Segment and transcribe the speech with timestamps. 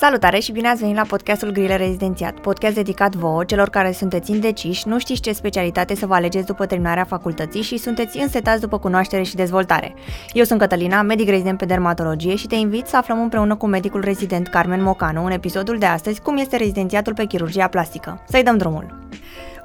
[0.00, 4.30] Salutare și bine ați venit la podcastul Grile Rezidențiat, podcast dedicat vouă, celor care sunteți
[4.30, 8.78] indeciși, nu știți ce specialitate să vă alegeți după terminarea facultății și sunteți însetați după
[8.78, 9.94] cunoaștere și dezvoltare.
[10.32, 14.00] Eu sunt Cătălina, medic rezident pe dermatologie și te invit să aflăm împreună cu medicul
[14.00, 18.24] rezident Carmen Mocanu în episodul de astăzi cum este rezidențiatul pe chirurgia plastică.
[18.28, 19.08] Să-i dăm drumul!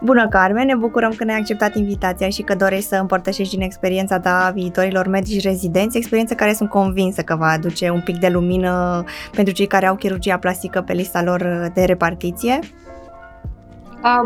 [0.03, 0.65] Bună, Carmen!
[0.65, 5.07] Ne bucurăm că ne-ai acceptat invitația și că dorești să împărtășești din experiența ta viitorilor
[5.07, 9.67] medici rezidenți, experiență care sunt convinsă că va aduce un pic de lumină pentru cei
[9.67, 12.59] care au chirurgia plastică pe lista lor de repartiție.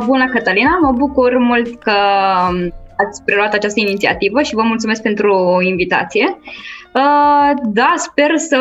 [0.06, 0.78] Bună, Cătălina!
[0.82, 1.92] Mă bucur mult că
[2.98, 6.40] ați preluat această inițiativă și vă mulțumesc pentru invitație.
[7.64, 8.58] Da, sper să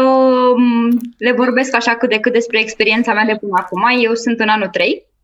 [1.18, 3.82] le vorbesc așa cât de cât despre experiența mea de până acum.
[4.04, 5.15] Eu sunt în anul 3 Uh,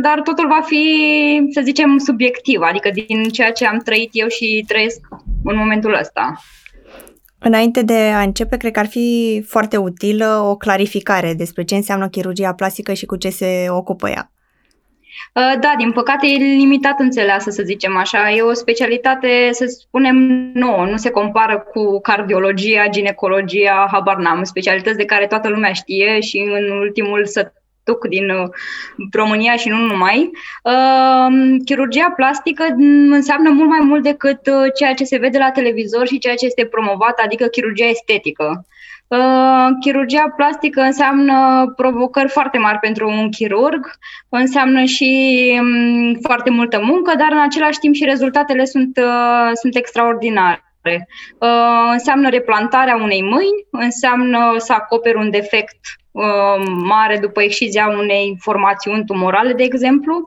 [0.00, 4.64] dar totul va fi, să zicem, subiectiv, adică din ceea ce am trăit eu și
[4.66, 5.00] trăiesc
[5.44, 6.40] în momentul ăsta.
[7.38, 12.08] Înainte de a începe, cred că ar fi foarte utilă o clarificare despre ce înseamnă
[12.08, 14.28] chirurgia plastică și cu ce se ocupă ea.
[15.32, 18.30] Uh, da, din păcate e limitat înțeleasă, să zicem așa.
[18.30, 20.16] E o specialitate, să spunem,
[20.54, 26.20] nouă, nu se compară cu cardiologia, ginecologia, habar n-am, specialități de care toată lumea știe
[26.20, 27.26] și în ultimul
[27.84, 28.48] duc din uh,
[29.12, 30.30] România și nu numai.
[30.62, 32.64] Uh, chirurgia plastică
[33.10, 36.46] înseamnă mult mai mult decât uh, ceea ce se vede la televizor și ceea ce
[36.46, 38.66] este promovat, adică chirurgia estetică.
[39.08, 43.90] Uh, chirurgia plastică înseamnă provocări foarte mari pentru un chirurg,
[44.28, 49.76] înseamnă și um, foarte multă muncă, dar în același timp și rezultatele sunt, uh, sunt
[49.76, 50.73] extraordinare.
[50.84, 55.78] Uh, înseamnă replantarea unei mâini, înseamnă să acoperi un defect
[56.10, 60.26] uh, mare după excizia unei formațiuni tumorale, de exemplu,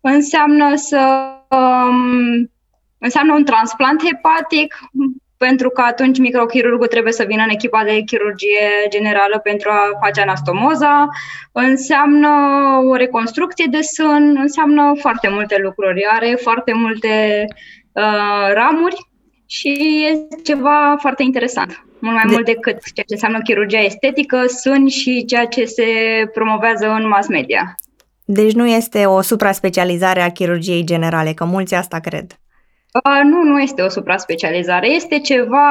[0.00, 2.50] înseamnă să um,
[2.98, 4.78] înseamnă un transplant hepatic,
[5.36, 10.20] pentru că atunci microchirurgul trebuie să vină în echipa de chirurgie generală pentru a face
[10.20, 11.06] anastomoza,
[11.52, 12.28] înseamnă
[12.90, 17.44] o reconstrucție de sân, înseamnă foarte multe lucruri, are foarte multe
[17.92, 19.07] uh, ramuri
[19.50, 19.68] și
[20.08, 21.84] e ceva foarte interesant.
[21.98, 22.32] Mult mai de...
[22.32, 25.84] mult decât ceea ce înseamnă chirurgia estetică, sunt și ceea ce se
[26.32, 27.74] promovează în mass media.
[28.24, 32.38] Deci nu este o supra-specializare a chirurgiei generale, că mulți asta cred.
[32.92, 34.88] Uh, nu, nu este o supra-specializare.
[34.88, 35.66] Este ceva...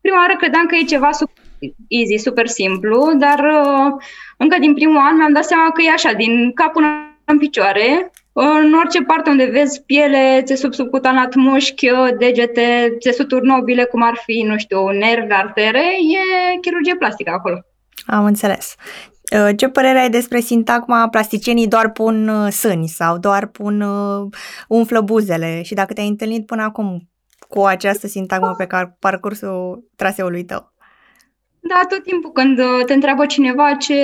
[0.00, 1.44] Prima oară credeam că e ceva super
[1.88, 3.92] easy, super simplu, dar uh,
[4.36, 6.86] încă din primul an mi-am dat seama că e așa, din cap până
[7.24, 11.86] în picioare, în orice parte unde vezi piele, țesut subcutanat, mușchi,
[12.18, 17.64] degete, țesuturi nobile, cum ar fi, nu știu, nervi, artere, e chirurgie plastică acolo.
[18.06, 18.74] Am înțeles.
[19.32, 24.28] Uh, ce părere ai despre sintagma plasticienii doar pun uh, sâni sau doar pun uh,
[24.68, 27.08] umflă buzele și dacă te-ai întâlnit până acum
[27.48, 30.71] cu această sintagmă pe care parcursul traseului tău?
[31.64, 33.94] Da, tot timpul când uh, te întreabă cineva ce,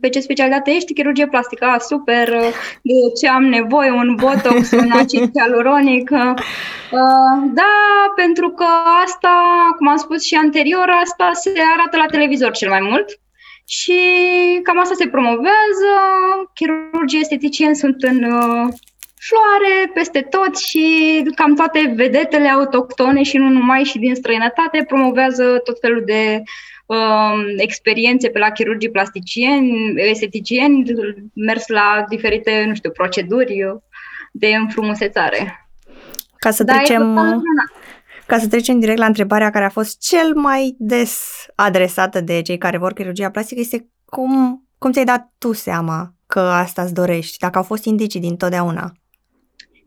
[0.00, 2.52] pe ce specialitate ești, chirurgie plastică, a, super, uh,
[2.82, 6.10] de ce am nevoie, un botox, un acid hialuronic.
[6.10, 6.34] Uh,
[7.52, 7.74] da,
[8.16, 8.66] pentru că
[9.04, 9.34] asta,
[9.76, 13.20] cum am spus și anterior, asta se arată la televizor cel mai mult
[13.64, 13.98] și
[14.62, 15.92] cam asta se promovează.
[16.54, 18.18] Chirurgii esteticieni sunt în
[19.26, 20.86] floare peste tot și
[21.34, 26.44] cam toate vedetele autohtone și nu numai și din străinătate promovează tot felul de uh,
[27.56, 30.84] experiențe pe la chirurgii plasticieni, esteticieni,
[31.34, 33.56] mers la diferite, nu știu, proceduri
[34.32, 35.68] de înfrumusețare.
[36.38, 37.20] Ca să trecem...
[38.26, 41.20] Ca să trecem direct la întrebarea care a fost cel mai des
[41.54, 46.40] adresată de cei care vor chirurgia plastică este cum, cum ți-ai dat tu seama că
[46.40, 48.92] asta îți dorești, dacă au fost indicii din totdeauna?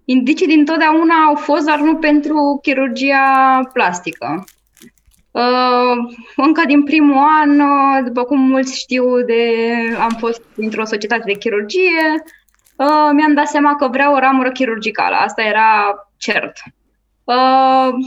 [0.05, 4.43] Indicii din totdeauna au fost, dar nu pentru chirurgia plastică.
[5.31, 5.97] Uh,
[6.35, 9.53] încă din primul an, uh, după cum mulți știu, de,
[9.99, 12.23] am fost într-o societate de chirurgie,
[12.75, 15.15] uh, mi-am dat seama că vreau o ramură chirurgicală.
[15.15, 16.53] Asta era cert.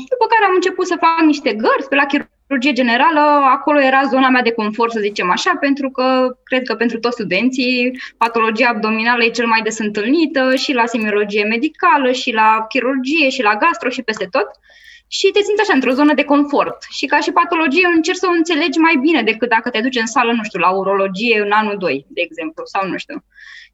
[0.09, 3.21] După care am început să fac niște gărzi pe la chirurgie generală.
[3.45, 7.15] Acolo era zona mea de confort, să zicem așa, pentru că cred că pentru toți
[7.15, 13.29] studenții patologia abdominală e cel mai des întâlnită și la semiologie medicală, și la chirurgie,
[13.29, 14.47] și la gastro, și peste tot.
[14.47, 14.73] Uh,
[15.17, 16.79] și te simți așa într-o zonă de confort.
[16.99, 20.07] Și ca și patologie încerci să o înțelegi mai bine decât dacă te duci în
[20.07, 23.19] sală, nu știu, la urologie în anul 2, de exemplu, sau nu știu.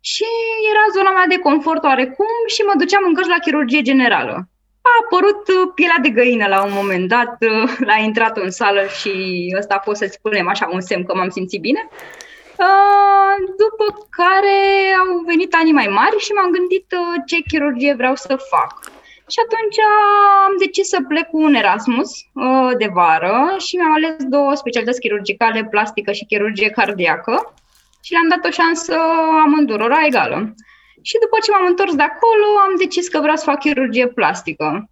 [0.01, 0.29] Și
[0.73, 4.35] era zona mea de confort oarecum și mă duceam în căști la chirurgie generală.
[4.89, 8.83] A apărut uh, pielea de găină la un moment dat, uh, la intrat în sală
[8.99, 9.13] și
[9.59, 11.89] ăsta a fost, să spunem așa, un semn că m-am simțit bine.
[12.67, 13.87] Uh, după
[14.21, 14.59] care
[15.03, 16.87] au venit anii mai mari și m-am gândit
[17.27, 18.98] ce chirurgie vreau să fac.
[19.33, 19.79] Și atunci
[20.47, 23.37] am decis să plec cu un Erasmus uh, de vară
[23.67, 27.55] și mi-am ales două specialități chirurgicale, plastică și chirurgie cardiacă
[28.03, 28.95] și le-am dat o șansă
[29.45, 30.55] amândurora egală.
[31.03, 34.91] Și după ce m-am întors de acolo, am decis că vreau să fac chirurgie plastică.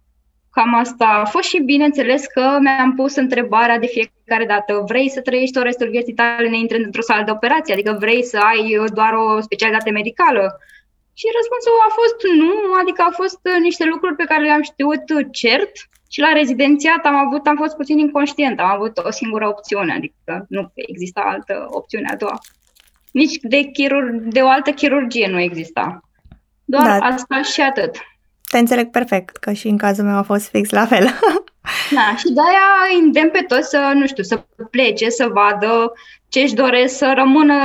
[0.51, 5.21] Cam asta a fost și bineînțeles că mi-am pus întrebarea de fiecare dată, vrei să
[5.21, 7.73] trăiești tot restul vieții tale neintrând într-o sală de operație?
[7.73, 10.59] Adică vrei să ai doar o specialitate medicală?
[11.19, 15.71] Și răspunsul a fost nu, adică au fost niște lucruri pe care le-am știut cert
[16.13, 20.45] și la rezidențiat am avut, am fost puțin inconștient, am avut o singură opțiune, adică
[20.49, 22.37] nu exista altă opțiune a doua.
[23.11, 26.01] Nici de, chirur- de o altă chirurgie nu exista.
[26.65, 27.05] Doar da.
[27.05, 27.95] asta și atât.
[28.49, 31.05] Te înțeleg perfect, că și în cazul meu a fost fix la fel.
[31.91, 35.93] da, și de-aia îndemn pe toți să, nu știu, să plece, să vadă
[36.29, 37.55] ce își doresc să rămână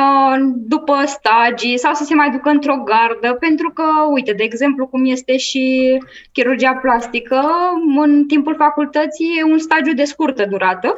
[0.54, 5.04] după stagii sau să se mai ducă într-o gardă, pentru că, uite, de exemplu, cum
[5.04, 5.98] este și
[6.32, 7.40] chirurgia plastică,
[7.96, 10.94] în timpul facultății e un stagiu de scurtă durată,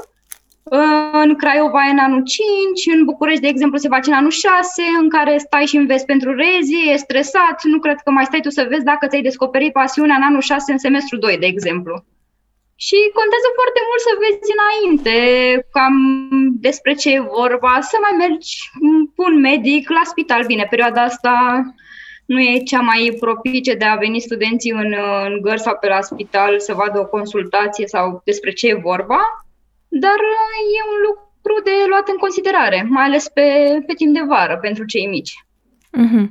[1.12, 4.82] în Craiova e în anul 5, în București, de exemplu, se face în anul 6,
[5.00, 8.50] în care stai și înveți pentru rezi, e stresat, nu cred că mai stai tu
[8.50, 12.04] să vezi dacă ți-ai descoperit pasiunea în anul 6 în semestru 2, de exemplu.
[12.76, 15.16] Și contează foarte mult să vezi înainte
[15.70, 15.96] cam
[16.66, 18.52] despre ce e vorba, să mai mergi
[19.14, 20.44] cu un medic la spital.
[20.46, 21.34] Bine, perioada asta
[22.26, 24.94] nu e cea mai propice de a veni studenții în,
[25.24, 29.20] în gări sau pe la spital să vadă o consultație sau despre ce e vorba,
[29.88, 33.42] dar uh, e un lucru de luat în considerare, mai ales pe,
[33.86, 35.44] pe timp de vară, pentru cei mici.
[35.98, 36.26] Mm-hmm.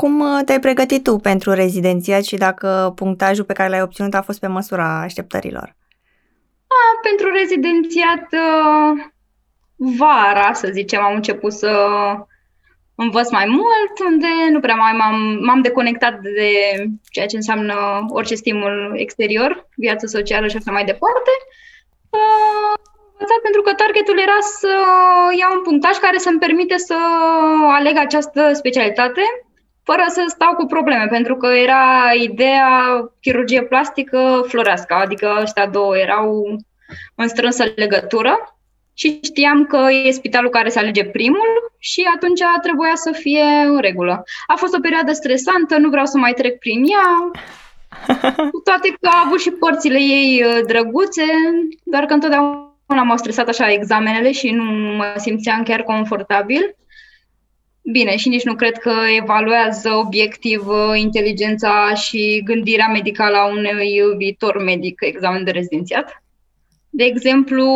[0.00, 4.22] Cum uh, te-ai pregătit tu pentru rezidențiat și dacă punctajul pe care l-ai obținut a
[4.22, 5.76] fost pe măsura așteptărilor?
[6.66, 9.04] A, pentru rezidențiat, uh,
[9.76, 11.72] vara, să zicem, am început să
[12.94, 16.50] învăț mai mult, unde nu prea mai m-am, m-am deconectat de
[17.10, 17.74] ceea ce înseamnă
[18.08, 21.30] orice stimul exterior, viață socială și așa mai departe.
[22.10, 22.74] Uh,
[23.12, 24.72] învățat pentru că targetul era să
[25.40, 26.96] iau un punctaj care să-mi permite să
[27.78, 29.22] aleg această specialitate
[29.88, 32.70] fără să stau cu probleme, pentru că era ideea
[33.20, 36.56] chirurgie plastică florească, adică ăștia două erau
[37.14, 38.56] în strânsă legătură
[38.94, 43.80] și știam că e spitalul care se alege primul și atunci trebuia să fie în
[43.80, 44.24] regulă.
[44.46, 47.30] A fost o perioadă stresantă, nu vreau să mai trec prin ea,
[48.52, 51.24] cu toate că a avut și părțile ei uh, drăguțe,
[51.84, 54.64] doar că întotdeauna m-au stresat așa examenele și nu
[54.96, 56.76] mă simțeam chiar confortabil.
[57.90, 64.16] Bine, și nici nu cred că evaluează obiectiv uh, inteligența și gândirea medicală a unui
[64.16, 66.22] viitor medic examen de rezidențiat.
[66.90, 67.66] De exemplu,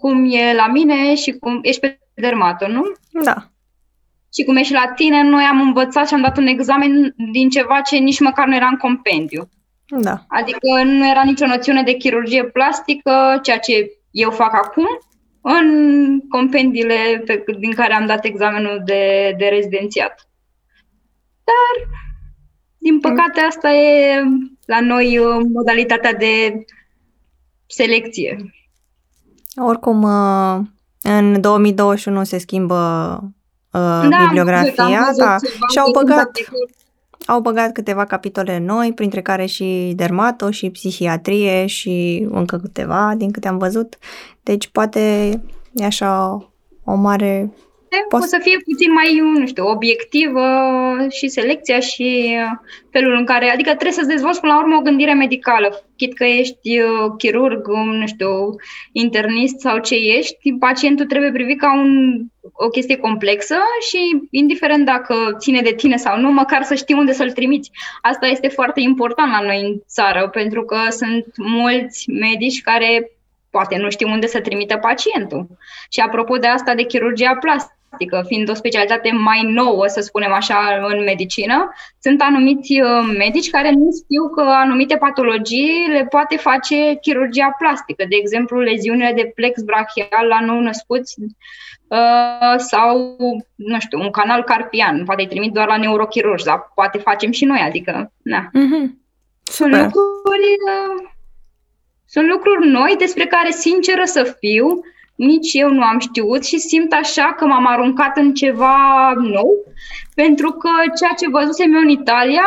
[0.00, 2.82] cum e la mine și cum ești pe dermato, nu?
[3.24, 3.34] Da.
[4.34, 7.48] Și cum e și la tine, noi am învățat și am dat un examen din
[7.48, 9.48] ceva ce nici măcar nu era în compendiu.
[9.86, 10.24] Da.
[10.28, 14.86] Adică nu era nicio noțiune de chirurgie plastică, ceea ce eu fac acum,
[15.40, 20.28] în compendiile pe, din care am dat examenul de, de rezidențiat.
[21.44, 21.88] Dar,
[22.78, 24.22] din păcate, asta e
[24.66, 26.64] la noi uh, modalitatea de
[27.66, 28.52] selecție.
[29.56, 30.58] Oricum, uh,
[31.02, 33.20] în 2021 se schimbă
[33.72, 35.36] uh, da, bibliografia, am da,
[35.72, 36.30] și-au băgat,
[37.26, 43.30] au băgat câteva capitole noi, printre care și dermato și psihiatrie și încă câteva, din
[43.30, 43.98] câte am văzut.
[44.48, 45.30] Deci poate
[45.74, 46.10] e așa
[46.84, 47.52] o mare
[48.08, 50.46] Poate să fie puțin mai, nu știu, obiectivă
[51.10, 52.36] și selecția și
[52.90, 55.84] felul în care, adică trebuie să-ți dezvolți până la urmă o gândire medicală.
[55.96, 57.66] Chit că ești uh, chirurg,
[58.00, 58.28] nu știu,
[58.92, 62.20] internist sau ce ești, pacientul trebuie privit ca un,
[62.52, 63.56] o chestie complexă
[63.88, 67.70] și indiferent dacă ține de tine sau nu, măcar să știi unde să-l trimiți.
[68.02, 73.17] Asta este foarte important la noi în țară, pentru că sunt mulți medici care
[73.50, 75.46] poate nu știu unde să trimită pacientul.
[75.90, 80.32] Și apropo de asta de chirurgia plastică, plastică, fiind o specialitate mai nouă, să spunem
[80.32, 80.56] așa,
[80.88, 86.94] în medicină, sunt anumiți uh, medici care nu știu că anumite patologii le poate face
[87.00, 91.14] chirurgia plastică, de exemplu leziunile de plex brachial la nou-născuți
[91.88, 93.16] uh, sau,
[93.54, 97.44] nu știu, un canal carpian, poate îi trimit doar la neurochirurgi, dar poate facem și
[97.44, 98.50] noi, adică, na.
[98.50, 99.06] Mm-hmm.
[99.42, 101.08] Sunt lucruri, uh,
[102.08, 104.80] sunt lucruri noi despre care, sinceră să fiu,
[105.14, 109.50] nici eu nu am știut și simt așa că m-am aruncat în ceva nou,
[110.14, 112.46] pentru că ceea ce văzusem eu în Italia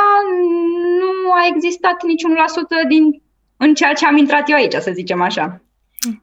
[0.99, 3.21] nu a existat niciun la sută din,
[3.57, 5.61] în ceea ce am intrat eu aici, să zicem așa.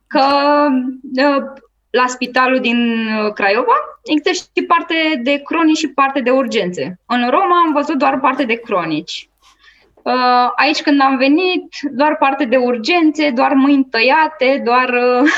[0.07, 0.23] Că
[1.25, 1.52] ă,
[1.90, 4.30] la spitalul din Craiova există
[4.61, 7.00] și parte de cronici și parte de urgențe.
[7.07, 9.28] În Roma am văzut doar parte de cronici.
[10.15, 15.31] Uh, aici când am venit, doar parte de urgențe, doar mâini tăiate, doar uh,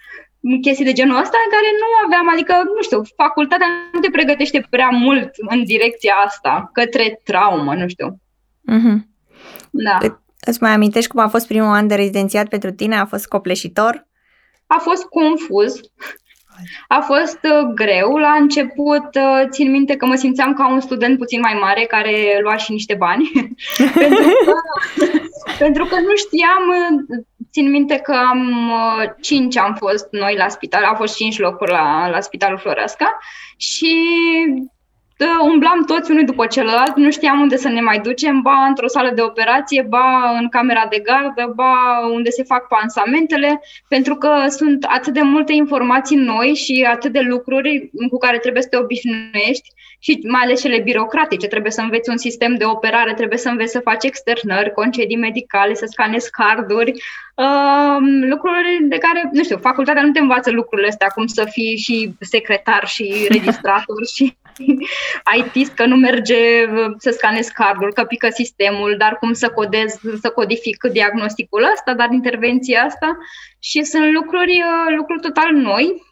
[0.64, 4.66] chestii de genul ăsta în care nu aveam, adică, nu știu, facultatea nu te pregătește
[4.70, 8.20] prea mult în direcția asta, către traumă, nu știu.
[8.72, 8.98] Mm-hmm.
[9.70, 9.98] Da.
[10.40, 12.96] Îți mai amintești cum a fost primul an de rezidențiat pentru tine?
[12.96, 14.06] A fost copleșitor?
[14.66, 15.80] A fost confuz.
[16.88, 18.16] A fost uh, greu.
[18.16, 22.38] La început uh, țin minte că mă simțeam ca un student puțin mai mare care
[22.42, 23.30] lua și niște bani.
[23.94, 24.52] pentru, că,
[25.58, 28.72] pentru că nu știam, uh, țin minte că am
[29.20, 33.18] cinci am fost noi la spital, au fost cinci locuri la, la Spitalul Floreasca
[33.56, 33.96] și
[35.42, 39.10] umblam toți unul după celălalt, nu știam unde să ne mai ducem, ba într-o sală
[39.14, 41.74] de operație, ba în camera de gardă, ba
[42.12, 47.20] unde se fac pansamentele, pentru că sunt atât de multe informații noi și atât de
[47.20, 51.46] lucruri cu care trebuie să te obișnuiești și mai ales cele birocratice.
[51.46, 55.74] Trebuie să înveți un sistem de operare, trebuie să înveți să faci externări, concedii medicale,
[55.74, 56.92] să scanezi carduri,
[57.34, 57.96] uh,
[58.28, 62.14] lucruri de care, nu știu, facultatea nu te învață lucrurile astea, cum să fii și
[62.20, 64.36] secretar și registrator și
[65.38, 66.36] IT că nu merge
[66.98, 72.08] să scanezi cardul, că pică sistemul, dar cum să codez, să codific diagnosticul ăsta, dar
[72.12, 73.18] intervenția asta.
[73.58, 74.62] Și sunt lucruri,
[74.96, 76.02] lucruri total noi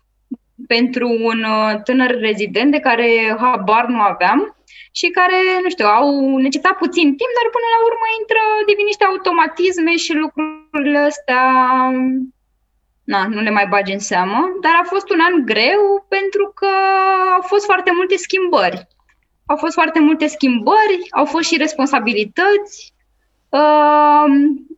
[0.67, 4.57] pentru un uh, tânăr rezident de care habar nu aveam
[4.99, 9.05] și care, nu știu, au necesitat puțin timp, dar până la urmă intră, devin niște
[9.05, 11.43] automatisme și lucrurile astea
[13.05, 16.69] na, nu le mai bagi în seamă, dar a fost un an greu pentru că
[17.35, 18.87] au fost foarte multe schimbări.
[19.47, 22.95] Au fost foarte multe schimbări, au fost și responsabilități,
[23.49, 24.27] uh,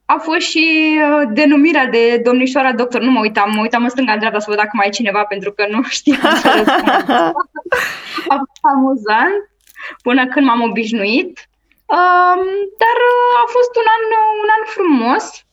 [0.07, 3.01] a fost și uh, denumirea de domnișoara doctor.
[3.01, 5.67] Nu mă uitam, mă uitam în stânga-dreapta să văd dacă mai e cineva, pentru că
[5.71, 6.89] nu știam să răspund.
[8.33, 9.51] a fost amuzant
[10.03, 11.49] până când m-am obișnuit.
[11.87, 12.39] Uh,
[12.83, 12.97] dar
[13.43, 14.03] a fost un an,
[14.43, 15.46] un an frumos Uh,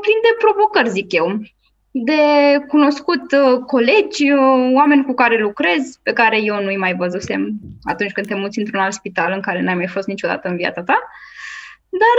[0.00, 1.42] plin de provocări, zic eu.
[1.90, 2.22] De
[2.68, 8.12] cunoscut uh, colegi, uh, oameni cu care lucrez, pe care eu nu-i mai văzusem atunci
[8.12, 10.98] când te muți într-un alt spital în care n-ai mai fost niciodată în viața ta.
[11.88, 12.16] Dar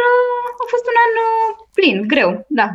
[0.62, 1.14] a fost un an
[1.74, 2.70] plin, greu, da.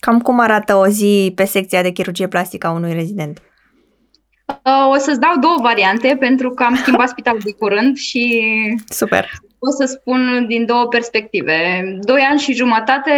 [0.00, 3.42] Cam cum arată o zi pe secția de chirurgie plastică a unui rezident?
[4.90, 8.44] O să-ți dau două variante, pentru că am schimbat spitalul de curând și
[8.88, 9.30] Super
[9.64, 11.56] pot să spun din două perspective.
[12.00, 13.12] Doi ani și jumătate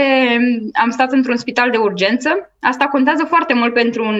[0.82, 2.28] am stat într-un spital de urgență.
[2.60, 4.18] Asta contează foarte mult pentru un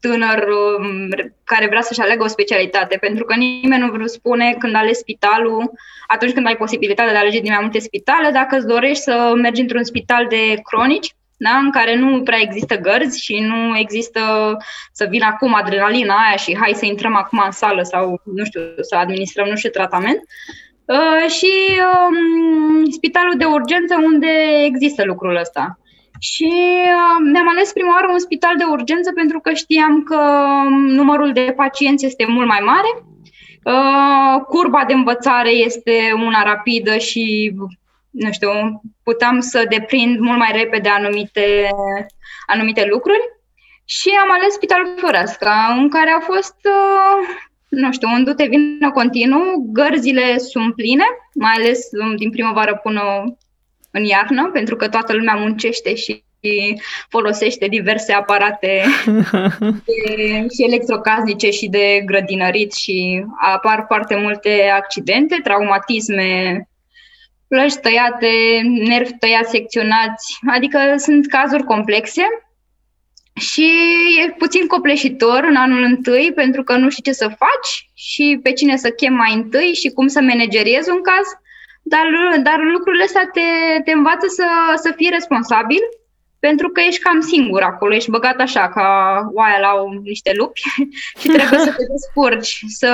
[0.00, 1.08] tânăr um,
[1.44, 5.72] care vrea să-și aleagă o specialitate, pentru că nimeni nu vă spune când alegi spitalul,
[6.06, 9.32] atunci când ai posibilitatea de a alege din mai multe spitale, dacă îți dorești să
[9.36, 11.14] mergi într-un spital de cronici,
[11.48, 11.56] da?
[11.56, 14.20] în care nu prea există gărzi și nu există
[14.92, 18.60] să vină acum adrenalina aia și hai să intrăm acum în sală sau, nu știu,
[18.80, 20.20] să administrăm nu știu tratament.
[20.84, 21.52] Uh, și
[21.92, 24.28] um, spitalul de urgență unde
[24.64, 25.78] există lucrul ăsta.
[26.18, 30.20] Și uh, ne-am ales prima oară un spital de urgență pentru că știam că
[30.66, 32.90] um, numărul de pacienți este mult mai mare,
[33.64, 37.54] uh, curba de învățare este una rapidă și,
[38.10, 38.50] nu știu,
[39.02, 41.68] puteam să deprind mult mai repede anumite,
[42.46, 43.38] anumite lucruri.
[43.84, 47.28] Și am ales Spitalul Floreasca, în care a fost uh,
[47.70, 53.02] nu știu, un dute vină continuu, gărzile sunt pline, mai ales um, din primăvară până
[53.90, 56.24] în iarnă, pentru că toată lumea muncește și
[57.08, 58.82] folosește diverse aparate
[59.86, 66.62] de, și electrocasnice și de grădinărit și apar foarte multe accidente, traumatisme,
[67.52, 68.30] plăci tăiate,
[68.64, 72.22] nervi tăiați, secționați, adică sunt cazuri complexe
[73.34, 73.70] și
[74.24, 78.52] e puțin copleșitor în anul întâi pentru că nu știi ce să faci și pe
[78.52, 81.26] cine să chem mai întâi și cum să manageriezi un caz,
[81.82, 82.06] dar,
[82.42, 83.48] dar lucrurile astea te,
[83.84, 84.46] te învață să,
[84.82, 85.80] să fii responsabil
[86.40, 88.86] pentru că ești cam singur acolo, ești băgat așa ca
[89.32, 90.60] oaia la niște lupi
[91.20, 92.92] și trebuie să te descurci, să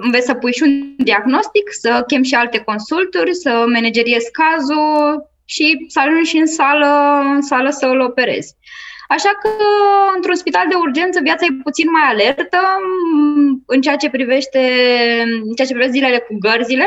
[0.00, 5.84] înveți să pui și un diagnostic, să chem și alte consulturi, să manageriezi cazul și
[5.88, 8.56] să ajungi în sală, în sală să îl operezi.
[9.08, 9.48] Așa că
[10.14, 12.58] într-un spital de urgență viața e puțin mai alertă
[13.14, 14.60] mm, în ceea ce privește,
[15.44, 16.86] în ceea ce privește zilele cu gărzile.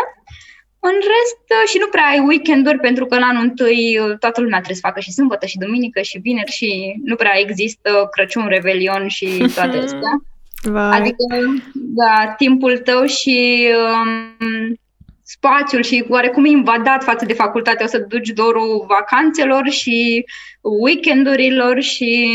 [0.81, 4.75] În rest, și nu prea ai weekenduri, pentru că în anul întâi toată lumea trebuie
[4.81, 9.27] să facă și sâmbătă, și duminică, și vineri, și nu prea există Crăciun, Revelion și
[9.55, 10.21] toate astea.
[10.61, 10.97] Vai.
[10.97, 11.25] Adică,
[11.73, 14.79] da, timpul tău și um,
[15.23, 17.83] spațiul și oarecum invadat față de facultate.
[17.83, 20.25] O să duci dorul vacanțelor și
[20.61, 22.29] weekendurilor și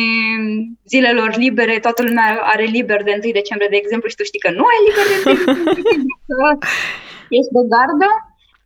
[0.87, 1.79] zilelor libere.
[1.79, 4.81] Toată lumea are liber de 1 decembrie, de exemplu, și tu știi că nu ai
[4.87, 6.67] liber de 1 decembrie, că
[7.29, 8.09] ești de gardă.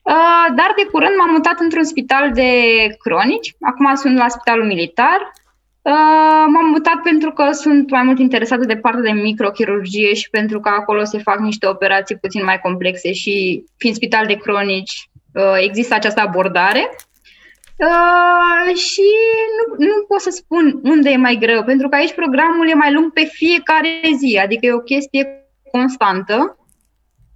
[0.09, 2.53] Uh, dar de curând m-am mutat într-un spital de
[2.99, 3.55] cronici.
[3.61, 5.33] Acum sunt la spitalul militar.
[5.83, 10.61] Uh, m-am mutat pentru că sunt mai mult interesată de partea de microchirurgie și pentru
[10.61, 15.57] că acolo se fac niște operații puțin mai complexe și fiind spital de cronici uh,
[15.61, 16.91] există această abordare.
[17.77, 19.09] Uh, și
[19.57, 22.93] nu, nu pot să spun unde e mai greu, pentru că aici programul e mai
[22.93, 26.57] lung pe fiecare zi, adică e o chestie constantă,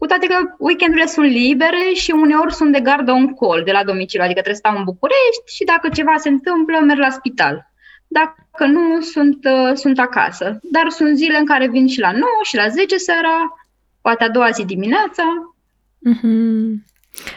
[0.02, 3.85] cu toate că weekendurile sunt libere și uneori sunt de gardă un col de la
[3.85, 7.73] domiciliu, adică trebuie să stau în București și dacă ceva se întâmplă, merg la spital.
[8.06, 10.59] Dacă nu, sunt, uh, sunt acasă.
[10.62, 13.37] Dar sunt zile în care vin și la 9 și la 10 seara,
[14.00, 15.54] poate a doua zi dimineața.
[16.11, 16.85] Mm-hmm.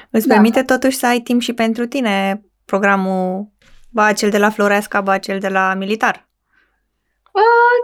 [0.09, 0.33] Îți da.
[0.33, 3.47] permite totuși să ai timp și pentru tine programul,
[3.89, 6.24] ba cel de la Floreasca, ba cel de la militar.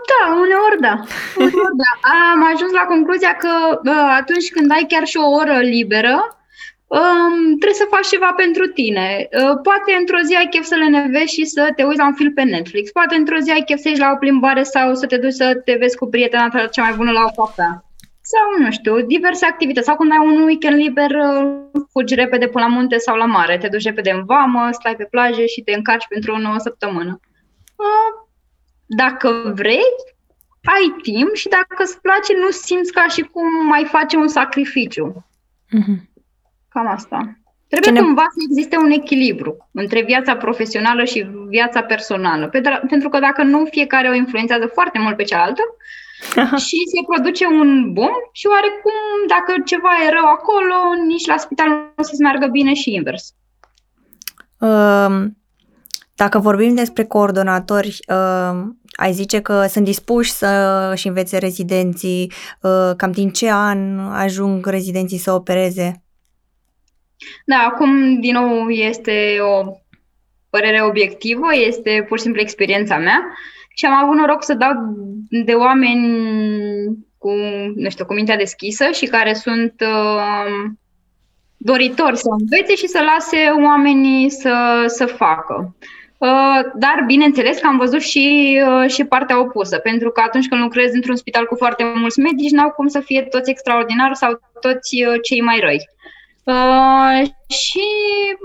[0.02, 0.94] Uh, da, uneori da.
[1.36, 1.92] Uneori da.
[2.32, 6.16] Am ajuns la concluzia că uh, atunci când ai chiar și o oră liberă,
[6.88, 9.28] um, trebuie să faci ceva pentru tine.
[9.32, 12.34] Uh, poate într-o zi ai chef să lenevești și să te uiți la un film
[12.34, 12.92] pe Netflix.
[12.92, 15.62] Poate într-o zi ai chef să ieși la o plimbare sau să te duci să
[15.66, 17.86] te vezi cu prietena ta cea mai bună la o cafea.
[18.24, 19.86] Sau, nu știu, diverse activități.
[19.86, 23.58] Sau când ai un weekend liber, uh, fugi repede până la munte sau la mare.
[23.58, 27.20] Te duci repede în vamă, stai pe plajă și te încarci pentru o nouă săptămână.
[28.92, 29.90] Uh, dacă vrei,
[30.64, 35.26] ai timp și dacă îți place, nu simți ca și cum mai face un sacrificiu.
[35.66, 36.10] Mm-hmm.
[36.70, 37.36] Cam asta.
[37.68, 38.06] Trebuie Cine...
[38.06, 42.48] cumva să existe un echilibru între viața profesională și viața personală.
[42.88, 45.62] Pentru că dacă nu, fiecare o influențează foarte mult pe cealaltă
[46.66, 51.70] și se produce un bun și oarecum, dacă ceva e rău acolo, nici la spital
[51.70, 53.34] nu o să-ți meargă bine și invers.
[54.58, 55.41] Um,
[56.24, 58.60] dacă vorbim despre coordonatori, uh,
[58.92, 65.18] ai zice că sunt dispuși să-și învețe rezidenții, uh, cam din ce an ajung rezidenții
[65.18, 66.04] să opereze?
[67.46, 69.72] Da, acum, din nou, este o
[70.50, 73.20] părere obiectivă, este pur și simplu experiența mea
[73.76, 74.72] și am avut noroc să dau
[75.46, 76.06] de oameni
[77.18, 77.32] cu,
[77.76, 80.72] nu știu, cu mintea deschisă și care sunt uh,
[81.58, 85.76] doritori să învețe și să lase oamenii să, să facă.
[86.22, 90.62] Uh, dar, bineînțeles, că am văzut și, uh, și partea opusă, pentru că atunci când
[90.62, 95.04] lucrezi într-un spital cu foarte mulți medici, n-au cum să fie toți extraordinari sau toți
[95.04, 95.90] uh, cei mai răi.
[96.44, 97.88] Uh, și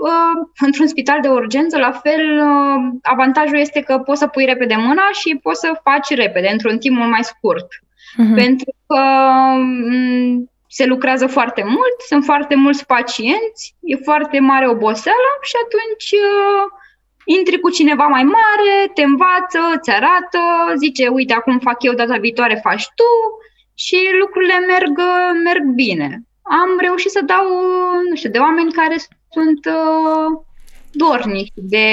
[0.03, 4.75] uh, într-un spital de urgență, la fel, uh, avantajul este că poți să pui repede
[4.75, 7.67] mâna și poți să faci repede, într-un timp mult mai scurt.
[7.67, 8.35] Uh-huh.
[8.35, 9.01] Pentru că
[9.55, 16.09] um, se lucrează foarte mult, sunt foarte mulți pacienți, e foarte mare oboseală și atunci
[16.11, 16.65] uh,
[17.35, 20.39] intri cu cineva mai mare, te învață, îți arată,
[20.75, 23.11] zice, uite, acum fac eu, data viitoare faci tu
[23.73, 24.99] și lucrurile merg,
[25.43, 26.21] merg bine.
[26.41, 27.45] Am reușit să dau,
[28.09, 28.95] nu știu, de oameni care
[29.31, 30.41] sunt uh,
[30.91, 31.87] dornici de,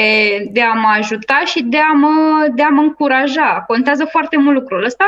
[0.52, 3.64] de a mă ajuta și de a mă, de a mă încuraja.
[3.66, 5.04] Contează foarte mult lucrul ăsta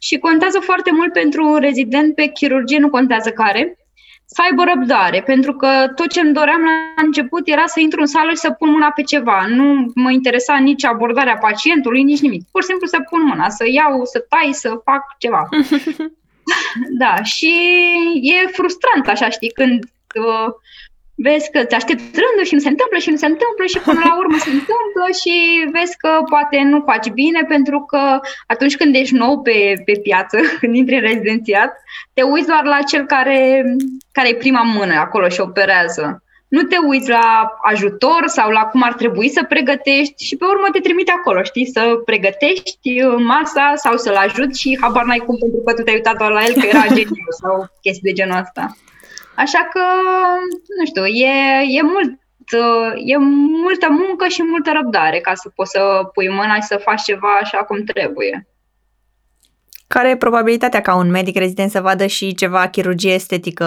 [0.00, 3.78] și contează foarte mult pentru un rezident pe chirurgie, nu contează care,
[4.36, 8.06] să aibă răbdare, pentru că tot ce îmi doream la început era să intru în
[8.06, 9.46] sală și să pun mâna pe ceva.
[9.48, 12.42] Nu mă interesa nici abordarea pacientului, nici nimic.
[12.50, 15.48] Pur și simplu să pun mâna, să iau, să tai, să fac ceva.
[17.02, 17.52] da, și
[18.22, 20.48] e frustrant, așa, știi, când uh,
[21.16, 24.00] vezi că ți aștepți rândul și nu se întâmplă și nu se întâmplă și până
[24.04, 25.34] la urmă se întâmplă și
[25.74, 28.02] vezi că poate nu faci bine pentru că
[28.46, 31.70] atunci când ești nou pe, pe piață, când intri în rezidențiat,
[32.14, 33.64] te uiți doar la cel care,
[34.12, 36.20] care e prima mână acolo și operează.
[36.48, 40.66] Nu te uiți la ajutor sau la cum ar trebui să pregătești și pe urmă
[40.72, 45.60] te trimite acolo, știi, să pregătești masa sau să-l ajuți și habar n-ai cum pentru
[45.64, 48.76] că tu te-ai uitat doar la el că era geniu sau chestii de genul ăsta.
[49.36, 49.82] Așa că,
[50.78, 51.32] nu știu, e,
[51.78, 52.18] e mult
[53.04, 53.16] e
[53.62, 57.38] multă muncă și multă răbdare ca să poți să pui mâna și să faci ceva
[57.40, 58.46] așa cum trebuie.
[59.86, 63.66] Care e probabilitatea ca un medic rezident să vadă și ceva chirurgie estetică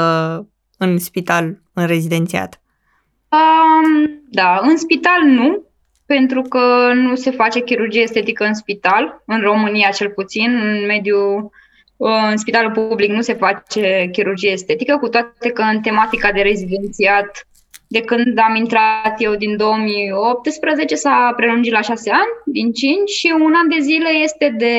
[0.77, 2.61] în spital, în rezidențiat?
[3.29, 5.63] Um, da, în spital nu,
[6.05, 11.51] pentru că nu se face chirurgie estetică în spital, în România cel puțin, în mediul
[12.01, 17.47] în spitalul public nu se face chirurgie estetică, cu toate că în tematica de rezidențiat,
[17.87, 23.33] de când am intrat eu din 2018, s-a prelungit la șase ani, din cinci, și
[23.39, 24.73] un an de zile este de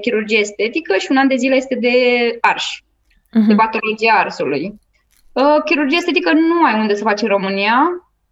[0.00, 1.96] chirurgie estetică și un an de zile este de
[2.40, 3.46] arș, uh-huh.
[3.48, 4.74] de patologie arsului.
[5.32, 7.76] Uh, chirurgie estetică nu ai unde să faci în România,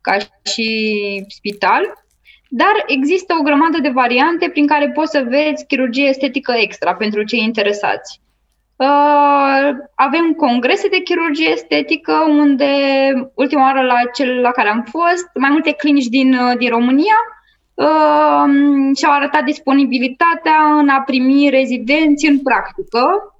[0.00, 0.16] ca
[0.52, 2.04] și spital,
[2.52, 7.22] dar există o grămadă de variante prin care poți să vezi chirurgie estetică extra pentru
[7.22, 8.20] cei interesați.
[8.76, 12.72] Uh, avem congrese de chirurgie estetică, unde
[13.34, 17.18] ultima oară la cel la care am fost, mai multe clinici din, uh, din România
[17.74, 18.44] uh,
[18.96, 23.34] și-au arătat disponibilitatea în a primi rezidenți în practică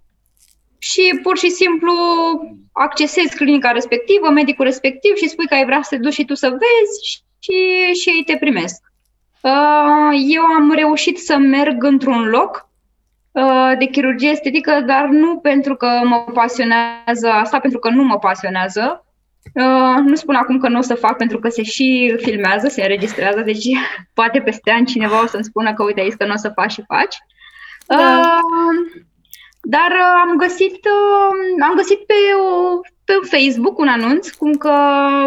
[0.79, 1.93] și pur și simplu
[2.73, 6.35] accesezi clinica respectivă, medicul respectiv și spui că ai vrea să te duci și tu
[6.35, 7.53] să vezi și,
[8.01, 8.90] și ei te primesc.
[9.41, 12.69] Uh, eu am reușit să merg într-un loc
[13.33, 18.19] uh, de chirurgie estetică, dar nu pentru că mă pasionează asta, pentru că nu mă
[18.19, 19.05] pasionează.
[19.55, 22.83] Uh, nu spun acum că nu o să fac pentru că se și filmează, se
[22.83, 23.65] înregistrează, deci
[24.15, 26.73] poate peste ani cineva o să-mi spună că uite aici că nu o să faci
[26.73, 27.17] și faci.
[27.87, 28.39] Da.
[29.63, 30.87] Dar am găsit,
[31.63, 32.15] am găsit pe,
[33.11, 34.75] pe Facebook un anunț cum că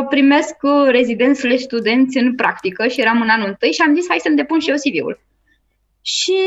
[0.09, 0.55] primesc
[0.87, 4.59] rezidenți studenți în practică și eram în anul întâi și am zis hai să-mi depun
[4.59, 5.19] și eu CV-ul.
[6.01, 6.37] Și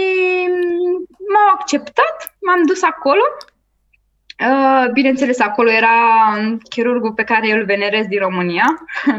[1.32, 3.22] m-au acceptat, m-am dus acolo.
[4.48, 5.96] Uh, bineînțeles, acolo era
[6.68, 8.64] chirurgul pe care eu îl venerez din România,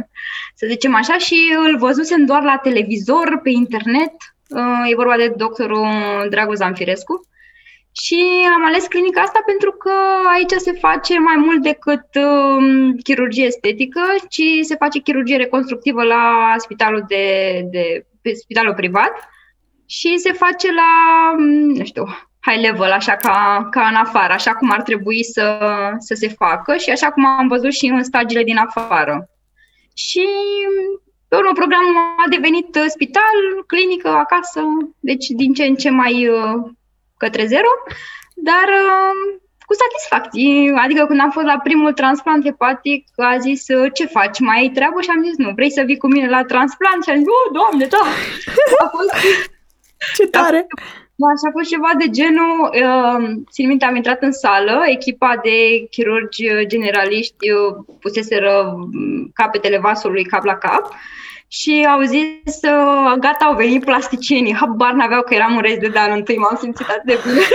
[0.59, 4.13] să zicem așa, și îl văzusem doar la televizor, pe internet.
[4.49, 5.87] Uh, e vorba de doctorul
[6.29, 7.27] Dragoș Zamfirescu.
[8.01, 8.23] Și
[8.55, 9.91] am ales clinica asta pentru că
[10.33, 16.53] aici se face mai mult decât um, chirurgie estetică, ci se face chirurgie reconstructivă la
[16.57, 17.25] spitalul de,
[17.71, 19.11] de pe spitalul privat
[19.85, 20.91] și se face la,
[21.37, 22.05] um, nu știu,
[22.39, 25.59] high level, așa ca, ca în afară, așa cum ar trebui să,
[25.97, 29.29] să se facă și așa cum am văzut și în stagiile din afară.
[29.93, 30.27] Și
[31.27, 33.35] pe urmă programul a devenit spital,
[33.67, 34.61] clinică, acasă,
[34.99, 36.69] deci din ce în ce mai uh,
[37.17, 37.71] către zero,
[38.35, 40.73] dar uh, cu satisfacție.
[40.83, 44.69] Adică când am fost la primul transplant hepatic, a zis, uh, ce faci, mai ai
[44.77, 45.01] treabă?
[45.01, 47.03] Și am zis, nu, vrei să vii cu mine la transplant?
[47.03, 48.03] Și am zis, oh, doamne, da!
[48.85, 49.11] A fost...
[50.17, 50.67] ce tare!
[51.21, 53.19] Da, și a fost ceva de genul, uh,
[53.51, 60.23] țin minte, am intrat în sală, echipa de chirurgi generaliști uh, puseseră mm, capetele vasului
[60.23, 60.93] cap la cap
[61.47, 66.37] și au zis, uh, gata, au venit plasticienii, habar n-aveau că eram un rezidentan întâi,
[66.37, 67.41] m-am simțit atât de bine.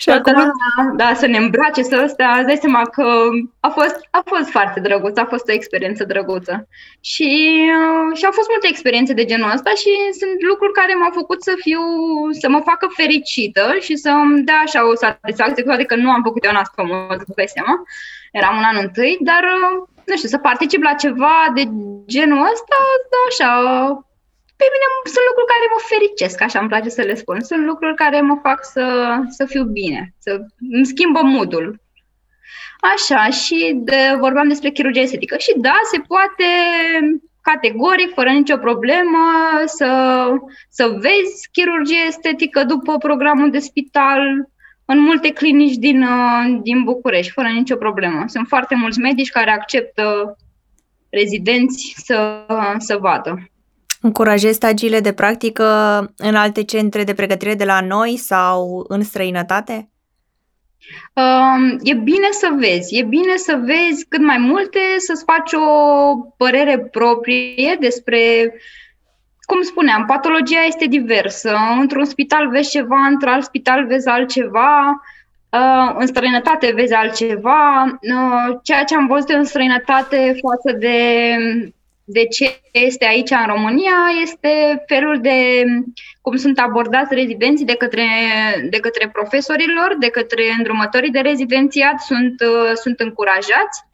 [0.00, 0.40] și Toată acum...
[0.42, 3.28] lumea, da, să ne îmbrace, să ăstea, îți dai seama că
[3.60, 6.68] a fost, a fost foarte drăguț, a fost o experiență drăguță.
[7.00, 7.30] Și,
[7.78, 9.90] uh, și au fost multe experiențe de genul ăsta și
[10.20, 11.80] sunt lucruri care m-au făcut să fiu,
[12.40, 16.22] să mă facă fericită și să-mi dea așa o satisfacție, cu toate că nu am
[16.22, 17.74] făcut eu nască mult, cu seama,
[18.32, 21.62] eram un an întâi, dar uh, nu știu, să particip la ceva de
[22.14, 22.78] genul ăsta,
[23.12, 23.50] da, așa,
[24.60, 27.40] pe mine sunt lucruri care mă fericesc, așa îmi place să le spun.
[27.40, 28.84] Sunt lucruri care mă fac să,
[29.28, 30.30] să fiu bine, să
[30.76, 31.80] îmi schimbă modul.
[32.92, 35.36] Așa, și de, vorbeam despre chirurgie estetică.
[35.36, 36.48] Și da, se poate
[37.40, 39.24] categoric, fără nicio problemă,
[39.64, 39.88] să,
[40.68, 44.48] să vezi chirurgie estetică după programul de spital,
[44.92, 48.24] în multe clinici din, uh, din București, fără nicio problemă.
[48.26, 50.36] Sunt foarte mulți medici care acceptă
[51.08, 52.46] rezidenți să,
[52.78, 53.50] să vadă.
[54.00, 55.64] Încurajezi stagiile de practică
[56.16, 59.90] în alte centre de pregătire de la noi sau în străinătate?
[61.14, 66.16] Um, e bine să vezi, e bine să vezi cât mai multe, să-ți faci o
[66.36, 68.52] părere proprie despre
[69.50, 71.56] cum spuneam, patologia este diversă.
[71.80, 75.02] Într-un spital vezi ceva, într-alt spital vezi altceva,
[75.50, 77.84] uh, în străinătate vezi altceva.
[77.84, 80.98] Uh, ceea ce am văzut în străinătate față de,
[82.04, 85.64] de ce este aici în România este felul de
[86.20, 88.06] cum sunt abordați rezidenții de către,
[88.70, 93.89] de către profesorilor, de către îndrumătorii de rezidențiat, sunt, uh, sunt încurajați Uh,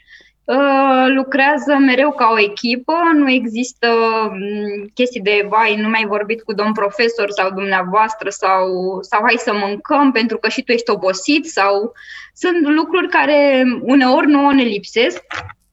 [1.07, 3.89] lucrează mereu ca o echipă, nu există
[4.31, 8.67] mm, chestii de vai, nu mai ai vorbit cu domn profesor sau dumneavoastră sau,
[9.01, 11.93] sau hai să mâncăm pentru că și tu ești obosit sau
[12.35, 15.23] sunt lucruri care uneori nu ne lipsesc.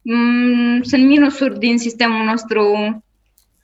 [0.01, 2.63] Mm, sunt minusuri din sistemul nostru,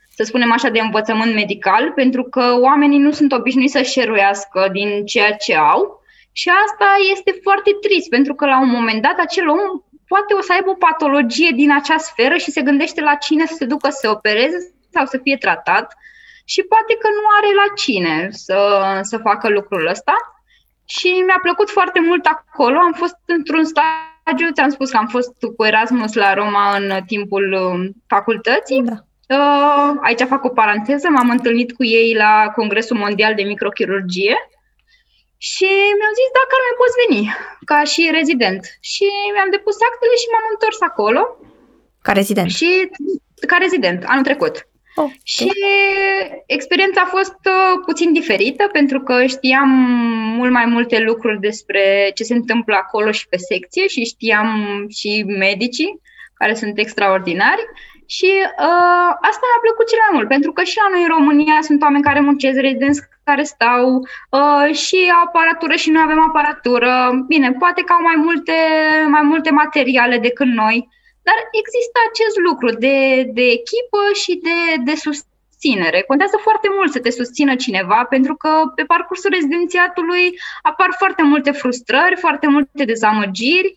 [0.10, 5.06] să spunem așa, de învățământ medical, pentru că oamenii nu sunt obișnuiți să șeruiască din
[5.06, 6.00] ceea ce au
[6.32, 10.42] și asta este foarte trist, pentru că la un moment dat acel om poate o
[10.42, 13.90] să aibă o patologie din acea sferă și se gândește la cine să se ducă
[13.90, 14.58] să se opereze
[14.96, 15.88] sau să fie tratat
[16.52, 18.60] și poate că nu are la cine să,
[19.02, 20.16] să facă lucrul ăsta.
[20.86, 22.78] Și mi-a plăcut foarte mult acolo.
[22.78, 27.54] Am fost într-un stagiu, ți-am spus că am fost cu Erasmus la Roma în timpul
[27.54, 28.82] um, facultății.
[28.84, 28.98] Da.
[29.38, 34.36] Uh, aici fac o paranteză, m-am întâlnit cu ei la Congresul Mondial de Microchirurgie
[35.48, 37.22] și mi-au zis dacă ar mai poți veni
[37.70, 38.62] ca și rezident.
[38.92, 41.22] Și mi-am depus actele și m-am întors acolo.
[42.06, 42.50] Ca rezident?
[42.60, 42.70] Și
[43.52, 44.56] ca rezident, anul trecut.
[44.96, 45.52] Oh, și
[46.46, 49.70] experiența a fost uh, puțin diferită pentru că știam
[50.40, 54.50] mult mai multe lucruri despre ce se întâmplă acolo și pe secție și știam
[54.90, 56.02] și medicii
[56.34, 57.64] care sunt extraordinari
[58.16, 58.32] și
[58.68, 61.82] uh, asta mi-a plăcut cel mai mult, pentru că și la noi în România sunt
[61.82, 63.86] oameni care muncesc, rezidenți care stau
[64.40, 66.92] uh, și aparatură și noi avem aparatură.
[67.28, 68.58] Bine, poate că au mai multe,
[69.16, 70.78] mai multe materiale decât noi,
[71.28, 72.98] dar există acest lucru de,
[73.38, 76.00] de echipă și de, de susținere.
[76.08, 80.24] Contează foarte mult să te susțină cineva, pentru că pe parcursul rezidențiatului
[80.62, 83.76] apar foarte multe frustrări, foarte multe dezamăgiri,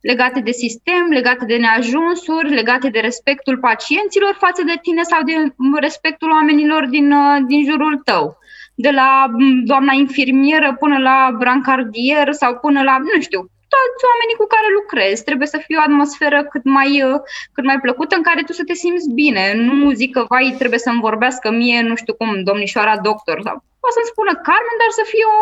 [0.00, 5.32] legate de sistem, legate de neajunsuri, legate de respectul pacienților față de tine sau de
[5.80, 8.38] respectul oamenilor din, uh, din jurul tău.
[8.84, 13.40] De la mm, doamna infirmieră până la brancardier sau până la, nu știu,
[13.74, 15.26] toți oamenii cu care lucrezi.
[15.28, 17.20] Trebuie să fie o atmosferă cât mai, uh,
[17.54, 19.44] cât mai plăcută în care tu să te simți bine.
[19.54, 23.36] Nu zic că, vai, trebuie să-mi vorbească mie, nu știu cum, domnișoara doctor.
[23.46, 25.38] Sau poate să-mi spună Carmen, dar să fie o,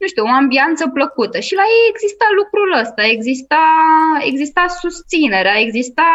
[0.00, 1.38] nu știu, o ambianță plăcută.
[1.40, 3.64] Și la ei exista lucrul ăsta, exista,
[4.30, 6.10] exista susținerea, exista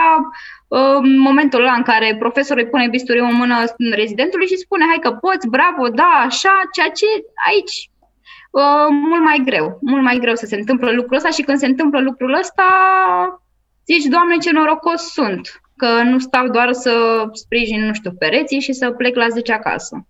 [0.67, 3.55] uh, momentul ăla în care profesorul îi pune bisturiu în mână
[4.01, 7.05] rezidentului și spune hai că poți, bravo, da, așa, ceea ce
[7.47, 7.75] aici
[8.51, 11.65] uh, mult mai greu, mult mai greu să se întâmple lucrul ăsta și când se
[11.65, 12.67] întâmplă lucrul ăsta
[13.85, 18.73] zici, Doamne, ce norocos sunt, că nu stau doar să sprijin, nu știu, pereții și
[18.73, 20.07] să plec la 10 acasă.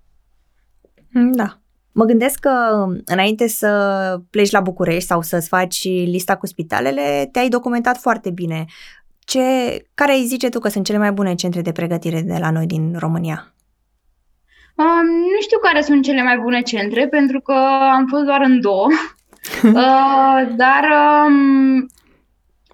[1.12, 1.60] Da.
[1.98, 3.70] Mă gândesc că înainte să
[4.30, 8.66] pleci la București sau să-ți faci lista cu spitalele, te-ai documentat foarte bine.
[9.20, 9.42] Ce,
[9.94, 12.66] care îi zice tu că sunt cele mai bune centre de pregătire de la noi
[12.66, 13.54] din România?
[14.76, 17.56] Um, nu știu care sunt cele mai bune centre, pentru că
[17.92, 18.88] am fost doar în două.
[19.64, 20.84] uh, dar
[21.28, 21.86] um,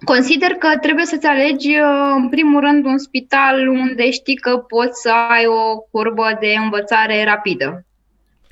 [0.04, 5.00] consider că trebuie să-ți alegi, uh, în primul rând, un spital unde știi că poți
[5.00, 7.86] să ai o curbă de învățare rapidă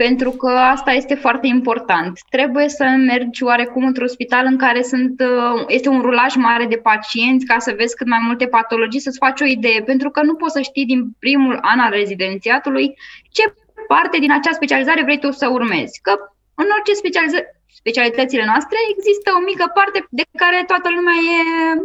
[0.07, 2.13] pentru că asta este foarte important.
[2.29, 6.77] Trebuie să mergi oarecum într-un spital în care sunt, uh, este un rulaj mare de
[6.77, 10.35] pacienți ca să vezi cât mai multe patologii, să-ți faci o idee, pentru că nu
[10.35, 12.87] poți să știi din primul an al rezidențiatului
[13.31, 13.45] ce
[13.89, 16.01] parte din acea specializare vrei tu să urmezi.
[16.07, 16.13] Că
[16.55, 17.47] în orice specializare,
[17.83, 21.39] specialitățile noastre există o mică parte de care toată lumea e,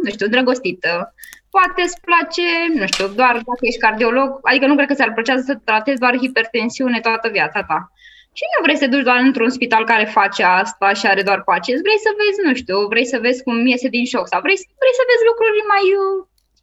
[0.04, 1.14] nu știu, drăgostită.
[1.56, 2.46] Poate îți place,
[2.78, 6.14] nu știu, doar dacă ești cardiolog, adică nu cred că ți-ar plăcea să tratezi doar
[6.22, 7.90] hipertensiune toată viața ta.
[8.38, 11.40] Și nu vrei să te duci doar într-un spital care face asta și are doar
[11.50, 14.58] pacienți, vrei să vezi, nu știu, vrei să vezi cum iese din șoc sau vrei,
[14.82, 16.18] vrei să vezi lucruri mai uh,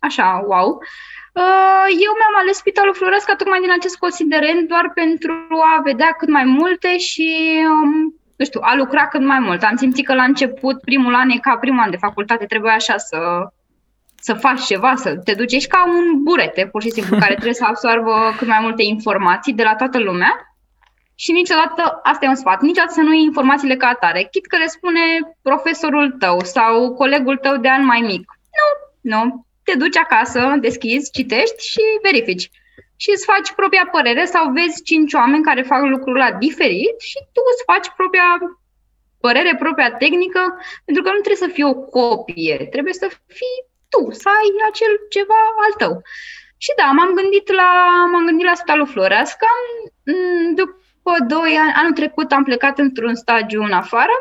[0.07, 0.69] așa, wow.
[1.41, 5.33] Uh, eu mi-am ales Spitalul Floresca tocmai din acest considerent doar pentru
[5.73, 7.29] a vedea cât mai multe și
[7.73, 7.91] um,
[8.39, 9.62] nu știu, a lucra cât mai mult.
[9.63, 12.97] Am simțit că la început, primul an e ca primul an de facultate, trebuie așa
[12.97, 13.19] să,
[14.27, 17.62] să faci ceva, să te duci, ești ca un burete, pur și simplu, care trebuie
[17.62, 20.52] să absorbă cât mai multe informații de la toată lumea
[21.15, 24.58] și niciodată, asta e un sfat, niciodată să nu iei informațiile ca atare, chit că
[24.58, 25.02] le spune
[25.41, 28.26] profesorul tău sau colegul tău de an mai mic.
[28.60, 28.67] Nu,
[29.12, 32.49] nu, te duci acasă, deschizi, citești și verifici.
[32.95, 37.17] Și îți faci propria părere sau vezi cinci oameni care fac lucrul la diferit și
[37.34, 38.30] tu îți faci propria
[39.26, 40.41] părere, propria tehnică,
[40.86, 43.60] pentru că nu trebuie să fie o copie, trebuie să fii
[43.91, 45.93] tu, să ai acel ceva al tău.
[46.63, 47.69] Și da, m-am gândit la,
[48.12, 49.52] m-am gândit la Spitalul Floreasca.
[50.12, 50.56] Mm,
[51.03, 54.11] după după doi ani, anul trecut am plecat într-un stagiu în afară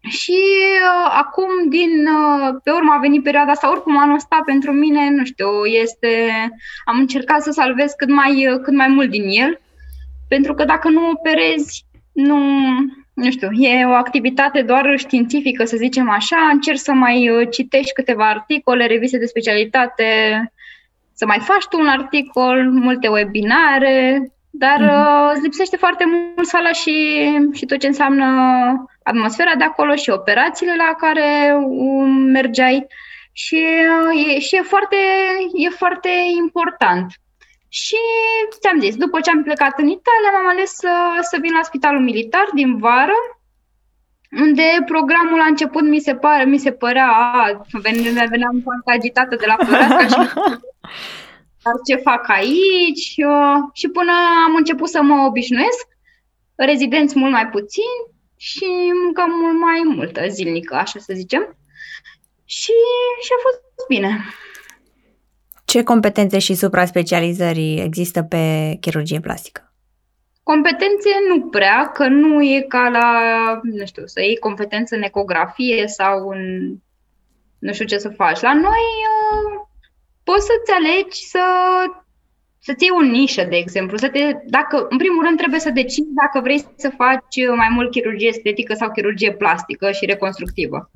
[0.00, 0.38] și
[0.82, 5.10] uh, acum, din uh, pe urmă, a venit perioada asta, oricum anul ăsta pentru mine,
[5.10, 6.32] nu știu, este,
[6.84, 9.60] am încercat să salvez cât mai, uh, cât mai mult din el,
[10.28, 12.38] pentru că dacă nu operezi, nu,
[13.14, 17.92] nu știu, e o activitate doar științifică, să zicem așa, încerci să mai uh, citești
[17.92, 20.04] câteva articole, reviste de specialitate,
[21.12, 25.32] să mai faci tu un articol, multe webinare, dar mm-hmm.
[25.32, 26.94] îți lipsește foarte mult sala și,
[27.52, 28.26] și tot ce înseamnă
[29.02, 32.86] atmosfera de acolo și operațiile la care um, mergeai
[33.32, 33.66] și
[34.12, 34.96] uh, e, și e, foarte,
[35.54, 37.06] e foarte important.
[37.68, 37.96] Și
[38.60, 42.02] ți-am zis, după ce am plecat în Italia, m-am ales să, să vin la spitalul
[42.02, 43.18] militar din vară,
[44.40, 49.46] unde programul a început, mi se pare, mi se părea, a, veneam foarte agitată de
[49.46, 50.30] la Floreasca și
[51.62, 53.14] dar ce fac aici
[53.72, 54.12] și până
[54.46, 55.86] am început să mă obișnuiesc,
[56.54, 57.94] rezidenți mult mai puțin
[58.36, 58.66] și
[59.02, 61.56] muncă mult mai multă zilnică, așa să zicem.
[62.44, 62.72] Și,
[63.22, 64.24] și a fost bine.
[65.64, 69.72] Ce competențe și supra-specializări există pe chirurgie plastică?
[70.42, 73.10] Competențe nu prea, că nu e ca la,
[73.62, 76.74] nu știu, să iei competență în ecografie sau în
[77.58, 78.40] nu știu ce să faci.
[78.40, 78.84] La noi
[80.30, 81.44] poți să-ți alegi să,
[82.66, 83.96] să-ți iei o nișă, de exemplu.
[83.96, 84.22] Să te,
[84.56, 88.74] dacă, în primul rând, trebuie să decizi dacă vrei să faci mai mult chirurgie estetică
[88.74, 90.90] sau chirurgie plastică și reconstructivă.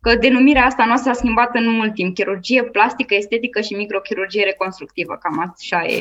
[0.00, 2.14] Că denumirea asta noastră a schimbat în mult timp.
[2.14, 5.18] Chirurgie plastică, estetică și microchirurgie reconstructivă.
[5.22, 5.96] Cam așa e.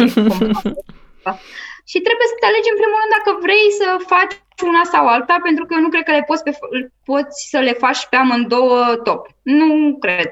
[1.92, 4.34] și trebuie să te alegi în primul rând dacă vrei să faci
[4.70, 6.52] una sau alta, pentru că eu nu cred că le poți, pe,
[7.12, 9.22] poți să le faci pe amândouă top.
[9.42, 10.32] Nu cred.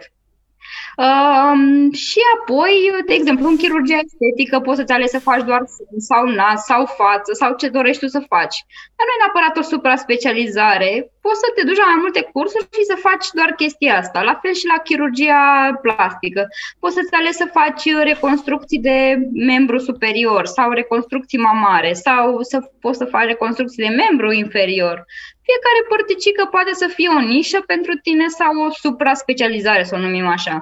[0.98, 2.74] Um, și apoi,
[3.06, 5.62] de exemplu, în chirurgia estetică poți să-ți alegi să faci doar
[5.98, 8.58] sau nas, sau față, sau ce dorești tu să faci.
[8.96, 11.13] Dar nu e neapărat o supra-specializare.
[11.26, 14.20] Poți să te duci la mai multe cursuri și să faci doar chestia asta.
[14.30, 15.42] La fel și la chirurgia
[15.82, 16.42] plastică.
[16.80, 18.98] Poți să-ți alegi să faci reconstrucții de
[19.34, 24.98] membru superior sau reconstrucții mamare sau să poți să faci reconstrucții de membru inferior.
[25.48, 30.28] Fiecare părticică poate să fie o nișă pentru tine sau o supra-specializare, să o numim
[30.28, 30.56] așa.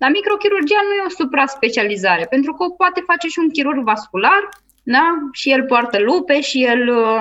[0.00, 4.42] Dar microchirurgia nu e o supra-specializare, pentru că o poate face și un chirurg vascular,
[4.90, 5.18] da?
[5.32, 7.20] și el poartă lupe și el uh,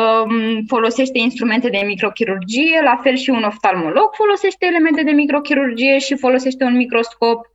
[0.00, 6.16] um, folosește instrumente de microchirurgie, la fel și un oftalmolog folosește elemente de microchirurgie și
[6.16, 7.46] folosește un microscop.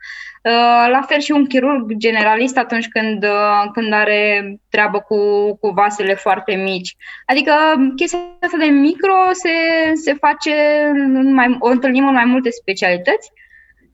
[0.44, 5.18] Uh, la fel și un chirurg generalist atunci când, uh, când are treabă cu,
[5.56, 6.96] cu vasele foarte mici.
[7.26, 7.54] Adică
[7.96, 9.50] chestia asta de micro se,
[9.94, 10.54] se face,
[10.94, 13.32] în mai, o întâlnim în mai multe specialități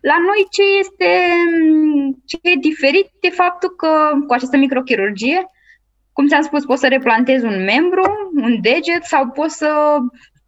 [0.09, 1.09] la noi ce este
[2.25, 3.89] ce e diferit de faptul că
[4.27, 5.45] cu această microchirurgie,
[6.13, 9.97] cum ți-am spus, poți să replantezi un membru, un deget sau poți să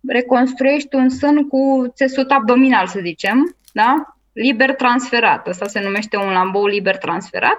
[0.08, 4.16] reconstruiești un sân cu țesut abdominal, să zicem, da?
[4.34, 5.48] liber transferat.
[5.48, 7.58] Asta se numește un lambou liber transferat,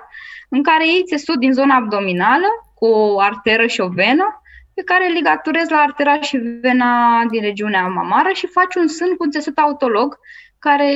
[0.49, 4.43] în care iei țesut din zona abdominală cu o arteră și o venă,
[4.75, 9.29] pe care ligaturezi la artera și vena din regiunea mamară și faci un sân cu
[9.29, 10.19] țesut autolog
[10.59, 10.91] care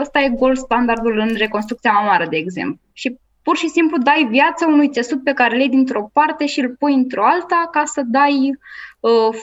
[0.00, 2.80] ăsta e gold standardul în reconstrucția mamară, de exemplu.
[2.92, 6.60] Și pur și simplu dai viață unui țesut pe care le iei dintr-o parte și
[6.60, 8.58] îl pui într-o alta ca să dai
[9.00, 9.38] uh,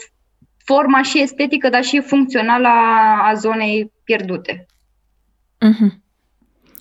[0.66, 4.66] forma și estetică, dar și funcțională a, a zonei pierdute.
[5.66, 6.04] Uh-huh.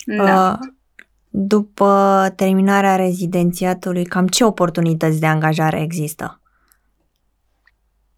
[0.04, 0.58] Da.
[0.60, 0.68] Uh,
[1.30, 6.40] după terminarea rezidențiatului, cam ce oportunități de angajare există?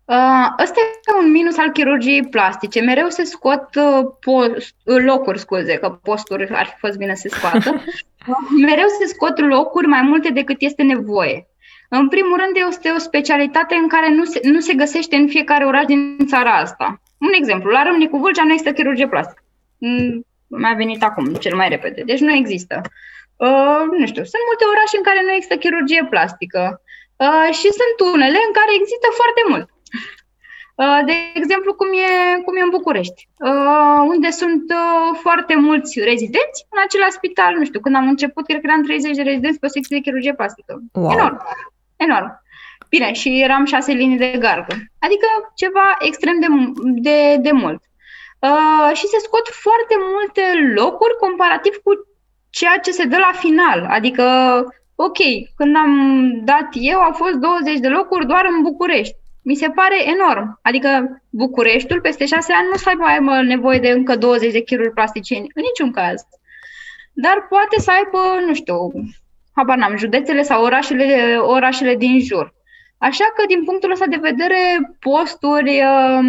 [0.07, 2.81] Uh, ăsta e un minus al chirurgiei plastice.
[2.81, 7.29] Mereu se scot uh, post, uh, locuri, scuze, că posturi ar fi fost bine să
[7.29, 7.85] se scoată.
[8.67, 11.47] Mereu se scot locuri mai multe decât este nevoie.
[11.89, 15.65] În primul rând, este o specialitate în care nu se, nu se găsește în fiecare
[15.65, 17.01] oraș din țara asta.
[17.19, 19.43] Un exemplu, la Râmnicu Vâlcea nu există chirurgie plastică.
[19.79, 22.03] Mm, mi-a venit acum, cel mai repede.
[22.03, 22.81] Deci nu există.
[23.37, 26.81] Uh, nu știu, sunt multe orașe în care nu există chirurgie plastică.
[27.17, 29.69] Uh, și sunt unele în care există foarte mult.
[30.85, 36.01] Uh, de exemplu, cum e, cum e în București, uh, unde sunt uh, foarte mulți
[36.01, 37.55] rezidenți în același spital.
[37.59, 40.03] Nu știu, când am început, cred că eram 30 de rezidenți pe o secție de
[40.03, 40.73] chirurgie plastică.
[40.93, 41.11] Wow.
[41.11, 41.37] Enorm.
[41.97, 42.43] Enorm.
[42.89, 44.75] Bine, și eram șase linii de gardă.
[44.99, 46.47] Adică ceva extrem de,
[47.07, 47.83] de, de mult.
[48.39, 50.43] Uh, și se scot foarte multe
[50.75, 51.93] locuri comparativ cu
[52.51, 53.87] ceea ce se dă la final.
[53.91, 54.25] Adică,
[54.95, 55.19] ok,
[55.57, 55.93] când am
[56.45, 59.17] dat eu, au fost 20 de locuri doar în București
[59.49, 60.59] mi se pare enorm.
[60.63, 64.93] Adică Bucureștiul peste șase ani nu să aibă, aibă nevoie de încă 20 de chiruri
[64.93, 66.23] plasticieni, în niciun caz.
[67.13, 68.77] Dar poate să aibă, nu știu,
[69.55, 72.55] habar n-am, județele sau orașele, orașele din jur.
[72.99, 74.61] Așa că, din punctul ăsta de vedere,
[74.99, 76.29] posturi um,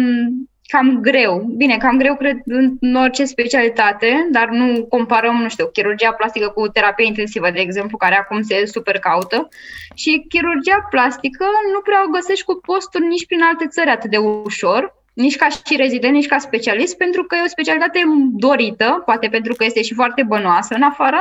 [0.72, 1.52] cam greu.
[1.56, 2.38] Bine, cam greu, cred,
[2.80, 7.96] în orice specialitate, dar nu comparăm, nu știu, chirurgia plastică cu terapie intensivă, de exemplu,
[7.96, 9.48] care acum se super caută.
[9.94, 14.16] Și chirurgia plastică nu prea o găsești cu posturi nici prin alte țări atât de
[14.16, 18.00] ușor, nici ca și rezident, nici ca specialist, pentru că e o specialitate
[18.32, 21.20] dorită, poate pentru că este și foarte bănoasă în afară,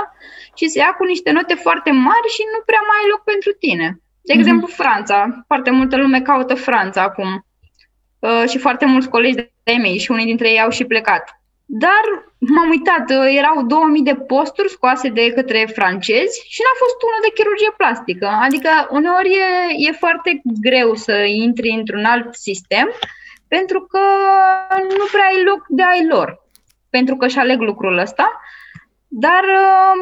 [0.56, 3.52] și se ia cu niște note foarte mari și nu prea mai ai loc pentru
[3.60, 3.88] tine.
[4.22, 4.40] De mhm.
[4.40, 5.44] exemplu, Franța.
[5.48, 7.47] Foarte multă lume caută Franța acum Uh,
[8.48, 9.52] și foarte mulți colegi de
[9.82, 11.38] mei și unii dintre ei au și plecat.
[11.70, 12.04] Dar
[12.38, 17.22] m-am uitat, uh, erau 2000 de posturi scoase de către francezi și n-a fost unul
[17.26, 18.28] de chirurgie plastică.
[18.48, 22.88] Adică uneori e, e foarte greu să intri într-un alt sistem
[23.48, 24.04] pentru că
[24.98, 26.28] nu prea ai loc de ai lor.
[26.90, 28.42] Pentru că își aleg lucrul ăsta.
[29.08, 30.02] Dar um,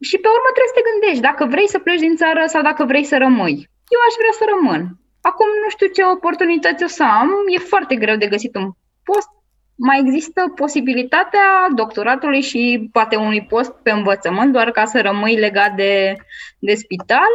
[0.00, 2.84] și pe urmă trebuie să te gândești dacă vrei să pleci din țară sau dacă
[2.84, 3.56] vrei să rămâi.
[3.94, 4.82] Eu aș vrea să rămân.
[5.22, 8.70] Acum nu știu ce oportunități o să am, e foarte greu de găsit un
[9.02, 9.28] post.
[9.76, 15.74] Mai există posibilitatea doctoratului și poate unui post pe învățământ, doar ca să rămâi legat
[15.74, 16.16] de,
[16.58, 17.32] de spital,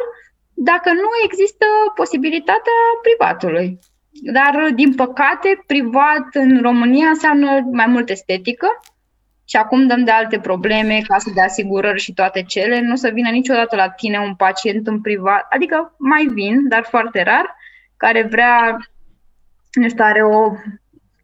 [0.54, 1.66] dacă nu există
[1.96, 3.80] posibilitatea privatului.
[4.34, 8.68] Dar, din păcate, privat în România înseamnă mai mult estetică,
[9.50, 13.10] și acum dăm de alte probleme, case de asigurări și toate cele, nu o să
[13.10, 17.56] vină niciodată la tine un pacient în privat, adică mai vin, dar foarte rar,
[17.98, 18.78] care vrea,
[19.72, 20.52] nu știu, are o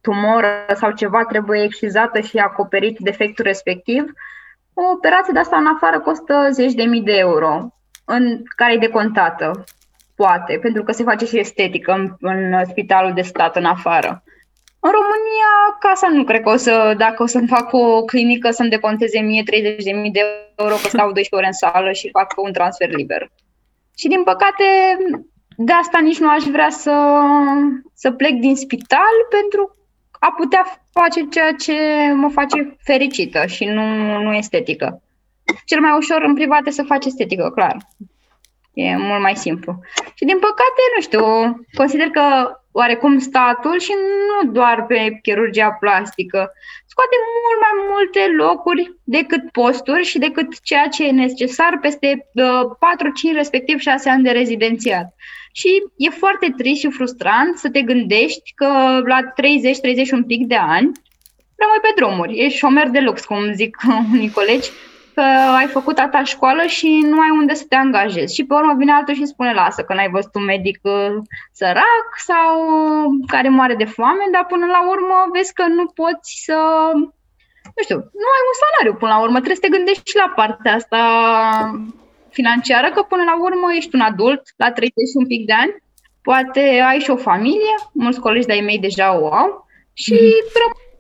[0.02, 4.04] tumoră sau ceva, trebuie excizată și acoperit defectul respectiv.
[4.74, 7.74] O operație de asta în afară costă zeci de mii de euro,
[8.06, 9.64] în care e decontată,
[10.16, 14.24] poate, pentru că se face și estetică în, în spitalul de stat în afară.
[14.80, 18.70] În România, casa nu cred că o să, dacă o să-mi fac o clinică să-mi
[18.70, 20.22] deconteze mie 30 de mii de
[20.56, 23.32] euro că stau 12 ore în sală și fac un transfer liber.
[23.98, 24.64] Și din păcate,
[25.58, 27.22] de asta nici nu aș vrea să,
[27.94, 29.76] să plec din spital pentru
[30.20, 31.74] a putea face ceea ce
[32.14, 35.02] mă face fericită și nu, nu estetică.
[35.66, 37.78] Cel mai ușor în private să faci estetică, clar.
[38.74, 39.80] E mult mai simplu.
[40.14, 41.26] Și din păcate, nu știu,
[41.74, 43.94] consider că oarecum statul și
[44.28, 46.52] nu doar pe chirurgia plastică.
[46.86, 52.76] Scoate mult mai multe locuri decât posturi și decât ceea ce e necesar peste uh,
[52.80, 55.16] 4, 5, respectiv 6 ani de rezidențiat.
[55.56, 58.68] Și e foarte trist și frustrant să te gândești că
[59.06, 60.92] la 30-30 un pic de ani
[61.62, 62.40] rămâi pe drumuri.
[62.40, 63.78] Ești șomer de lux, cum zic
[64.14, 64.70] unii colegi,
[65.14, 65.22] că
[65.58, 68.36] ai făcut atâta școală și nu ai unde să te angajezi.
[68.36, 71.16] Și pe urmă vine altul și spune, lasă, că n-ai văzut un medic uh,
[71.52, 72.56] sărac sau
[73.28, 76.58] care moare de foame, dar până la urmă vezi că nu poți să...
[77.76, 80.34] Nu știu, nu ai un salariu până la urmă, trebuie să te gândești și la
[80.36, 81.00] partea asta
[82.34, 85.76] financiară, că până la urmă ești un adult la 30 un pic de ani,
[86.22, 90.92] poate ai și o familie, mulți colegi de-ai mei deja o au și mm-hmm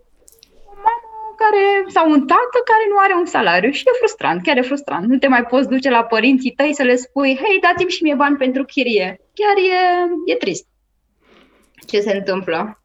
[1.43, 5.07] care, sau un tată care nu are un salariu și e frustrant, chiar e frustrant.
[5.07, 8.15] Nu te mai poți duce la părinții tăi să le spui, hei, dați-mi și mie
[8.15, 9.21] bani pentru chirie.
[9.33, 10.67] Chiar e, e trist
[11.87, 12.77] ce se întâmplă.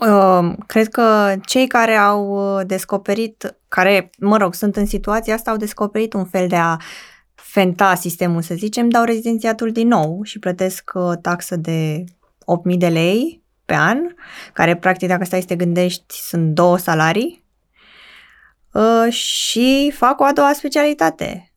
[0.00, 5.50] Uh, cred că cei care au uh, descoperit, care, mă rog, sunt în situația asta,
[5.50, 6.76] au descoperit un fel de a
[7.56, 12.04] fenta sistemul, să zicem, dau rezidențiatul din nou și plătesc uh, taxă de
[12.72, 13.98] 8.000 de lei pe an,
[14.52, 17.44] care practic dacă stai să te gândești sunt două salarii
[18.72, 21.52] uh, și fac o a doua specialitate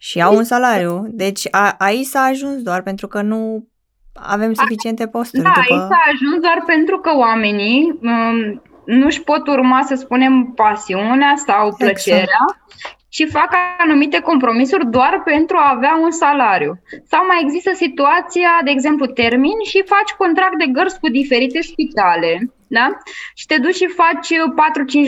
[0.00, 1.04] și au un salariu.
[1.08, 3.68] Deci a, aici s-a ajuns doar pentru că nu
[4.14, 5.42] avem suficiente posturi.
[5.42, 5.74] Da, după...
[5.74, 11.74] aici s-a ajuns doar pentru că oamenii um, nu-și pot urma, să spunem, pasiunea sau
[11.76, 16.72] plăcerea exact și fac anumite compromisuri doar pentru a avea un salariu.
[17.10, 22.30] Sau mai există situația, de exemplu, termin și faci contract de gărzi cu diferite spitale,
[22.78, 22.86] da?
[23.34, 24.28] Și te duci și faci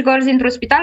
[0.01, 0.83] 4-5 gărzi într-un spital,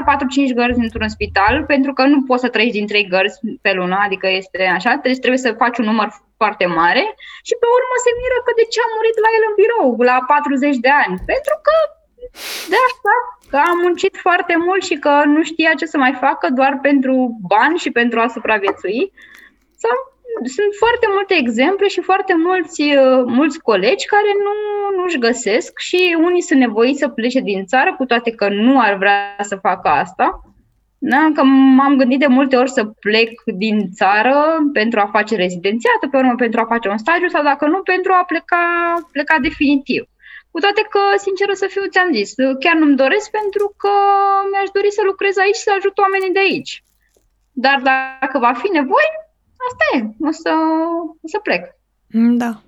[0.49, 3.97] 4-5 gărzi într-un spital, pentru că nu poți să trăiești din 3 gărzi pe lună,
[4.05, 6.09] adică este așa, deci trebuie să faci un număr
[6.41, 7.03] foarte mare
[7.47, 10.17] și pe urmă se miră că de ce a murit la el în birou la
[10.31, 11.15] 40 de ani.
[11.31, 11.75] Pentru că
[12.69, 13.13] de asta
[13.49, 17.37] că a muncit foarte mult și că nu știa ce să mai facă doar pentru
[17.47, 19.11] bani și pentru a supraviețui.
[19.75, 19.95] Sau
[20.43, 24.53] sunt foarte multe exemple și foarte mulți, uh, mulți colegi care nu,
[25.01, 28.97] nu-și găsesc și unii sunt nevoiți să plece din țară, cu toate că nu ar
[28.97, 30.41] vrea să facă asta.
[30.97, 31.31] Da?
[31.33, 34.35] Că m-am gândit de multe ori să plec din țară
[34.73, 38.11] pentru a face rezidențiată, pe urmă pentru a face un stagiu sau dacă nu, pentru
[38.11, 38.63] a pleca,
[39.11, 40.03] pleca definitiv.
[40.51, 42.29] Cu toate că, sinceră să fiu, ți-am zis,
[42.63, 43.93] chiar nu-mi doresc pentru că
[44.51, 46.73] mi-aș dori să lucrez aici și să ajut oamenii de aici.
[47.51, 49.11] Dar dacă va fi nevoie,
[49.67, 49.97] asta e,
[50.29, 50.53] o să,
[51.25, 51.63] o să plec.
[52.43, 52.61] Da.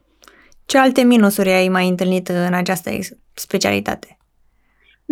[0.65, 2.89] Ce alte minusuri ai mai întâlnit în această
[3.33, 4.17] specialitate?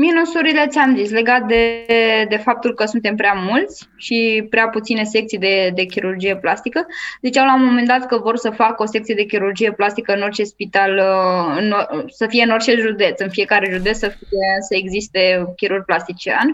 [0.07, 1.85] Minusurile ți-am zis, legat de,
[2.29, 6.85] de faptul că suntem prea mulți și prea puține secții de, de chirurgie plastică.
[7.21, 10.21] Ziceau la un moment dat că vor să facă o secție de chirurgie plastică în
[10.21, 11.73] orice spital, uh, în,
[12.07, 16.47] să fie în orice județ, în fiecare județ să, fie, să existe chirurg plastician.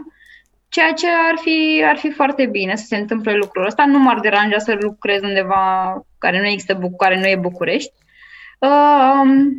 [0.69, 3.85] Ceea ce ar fi, ar fi foarte bine să se întâmple lucrul ăsta.
[3.85, 7.91] Nu m-ar deranja să lucrez undeva care nu există, care nu e București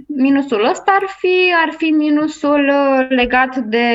[0.06, 3.86] minusul ăsta ar fi, ar fi minusul uh, legat de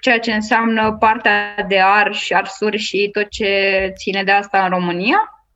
[0.00, 5.46] ceea ce înseamnă partea de arși, arsuri și tot ce ține de asta în România.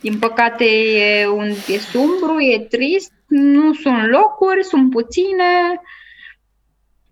[0.00, 5.80] Din păcate e, un, e sumbru, e trist, nu sunt locuri, sunt puține.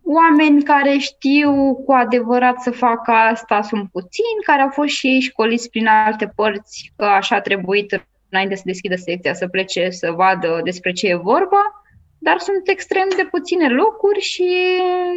[0.03, 5.21] Oameni care știu cu adevărat să facă asta sunt puțini, care au fost și ei
[5.21, 10.11] școliți prin alte părți că așa a trebuit înainte să deschidă secția, să plece să
[10.11, 11.79] vadă despre ce e vorba,
[12.19, 14.51] dar sunt extrem de puține locuri și,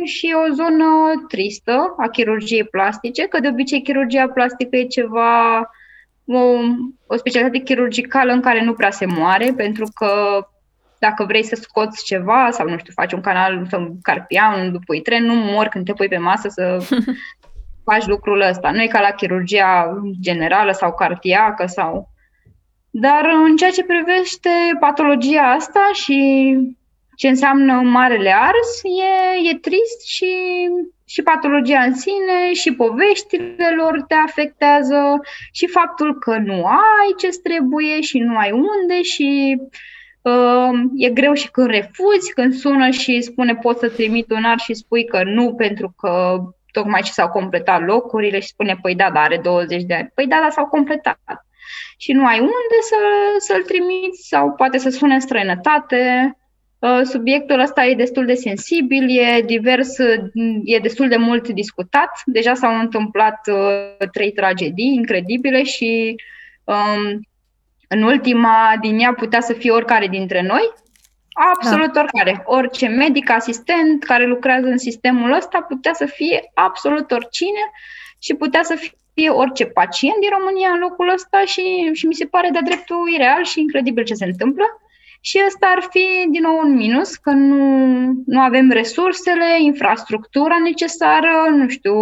[0.03, 0.86] și o zonă
[1.28, 5.59] tristă a chirurgiei plastice, că de obicei chirurgia plastică e ceva,
[6.26, 6.39] o,
[7.07, 10.12] o specialitate chirurgicală în care nu prea se moare, pentru că
[10.99, 14.72] dacă vrei să scoți ceva sau, nu știu, faci un canal sau un carpian, un
[14.72, 16.78] dupui tren, nu mor când te pui pe masă să
[17.89, 18.72] faci lucrul ăsta.
[18.72, 22.11] Nu e ca la chirurgia generală sau cardiacă sau...
[22.94, 26.54] Dar în ceea ce privește patologia asta și
[27.16, 30.34] ce înseamnă marele ars, e, e trist și,
[31.06, 35.20] și patologia în sine, și poveștile lor te afectează,
[35.52, 39.62] și faptul că nu ai ce trebuie și nu ai unde și
[40.22, 44.60] uh, e greu și când refuzi, când sună și spune pot să trimit un ar
[44.60, 46.39] și spui că nu pentru că
[46.72, 50.12] tocmai ce s-au completat locurile și spune păi da, dar are 20 de ani.
[50.14, 51.20] Păi da, dar s-au completat.
[51.97, 52.95] Și nu ai unde să,
[53.38, 56.36] să-l trimiți sau poate să sune în străinătate
[56.82, 59.97] Uh, subiectul ăsta e destul de sensibil, e divers,
[60.63, 62.09] e destul de mult discutat.
[62.26, 66.15] Deja s-au întâmplat uh, trei tragedii incredibile și
[66.63, 67.19] um,
[67.88, 70.74] în ultima din ea putea să fie oricare dintre noi,
[71.53, 71.99] absolut da.
[71.99, 72.41] oricare.
[72.45, 77.72] Orice medic, asistent care lucrează în sistemul ăsta putea să fie absolut oricine
[78.19, 78.80] și putea să
[79.14, 83.09] fie orice pacient din România în locul ăsta și, și mi se pare de-a dreptul
[83.16, 84.66] ireal și incredibil ce se întâmplă.
[85.24, 87.66] Și ăsta ar fi, din nou, un minus, că nu,
[88.26, 91.95] nu avem resursele, infrastructura necesară, nu știu,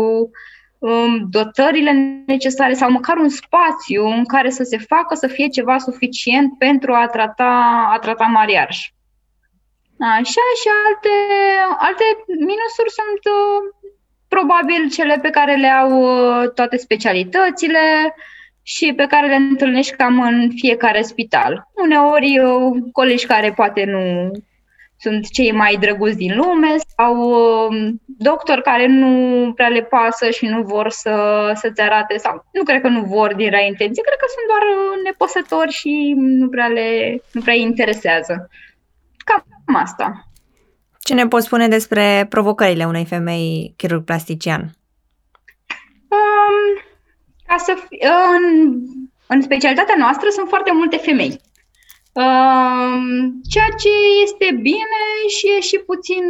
[0.80, 5.78] um, dotările necesare sau măcar un spațiu în care să se facă să fie ceva
[5.78, 8.78] suficient pentru a trata, a trata mariaj.
[10.00, 11.16] Așa și alte,
[11.78, 13.79] alte minusuri sunt uh,
[14.30, 18.14] probabil cele pe care le au uh, toate specialitățile,
[18.76, 21.68] și pe care le întâlnești cam în fiecare spital.
[21.74, 22.42] Uneori
[22.92, 24.32] colegi care poate nu
[24.98, 30.46] sunt cei mai drăguți din lume sau um, doctori care nu prea le pasă și
[30.46, 31.14] nu vor să,
[31.56, 34.64] să-ți arate sau nu cred că nu vor din rea intenție, cred că sunt doar
[35.04, 38.50] nepăsători și nu prea le nu prea interesează.
[39.18, 39.44] Cam
[39.76, 40.29] asta.
[41.10, 44.62] Ce ne poți spune despre provocările unei femei chirurg plastician?
[46.08, 46.82] Um,
[47.48, 47.98] ca să fi,
[48.36, 48.74] în,
[49.28, 51.42] în specialitatea noastră sunt foarte multe femei.
[52.14, 52.98] Uh,
[53.50, 53.90] ceea ce
[54.24, 55.02] este bine
[55.38, 56.24] și e și puțin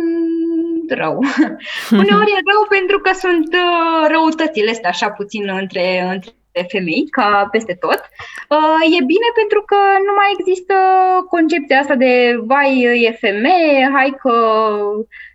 [0.89, 1.19] rău.
[2.01, 6.32] Uneori e rău pentru că sunt uh, răutățile astea așa puțin între, între
[6.68, 8.02] femei, ca peste tot.
[8.50, 9.76] Uh, e bine pentru că
[10.08, 10.76] nu mai există
[11.30, 14.34] concepția asta de vai, e femeie, hai că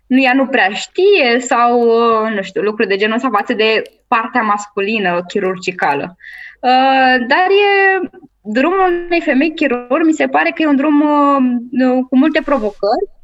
[0.07, 3.81] nu ea nu prea știe sau, uh, nu știu, lucruri de genul ăsta față de
[4.07, 6.15] partea masculină chirurgicală.
[6.59, 7.99] Uh, dar e
[8.41, 13.14] drumul unei femei chirurg, mi se pare că e un drum uh, cu multe provocări,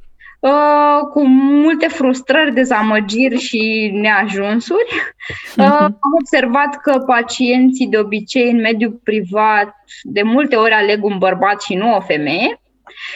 [1.12, 5.14] cu multe frustrări, dezamăgiri și neajunsuri.
[5.58, 11.62] Am observat că pacienții de obicei în mediul privat de multe ori aleg un bărbat
[11.62, 12.62] și nu o femeie.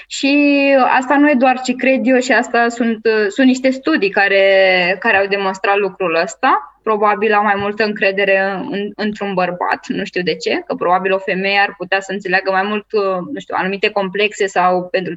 [0.08, 0.58] Și
[0.98, 5.18] asta nu e doar ce cred eu și asta sunt, sunt niște studii care, care
[5.18, 6.80] au demonstrat lucrul ăsta.
[6.84, 8.40] Probabil au mai multă încredere
[8.72, 12.52] în, într-un bărbat, nu știu de ce, că probabil o femeie ar putea să înțeleagă
[12.52, 12.86] mai mult,
[13.34, 15.14] nu știu, anumite complexe sau pentru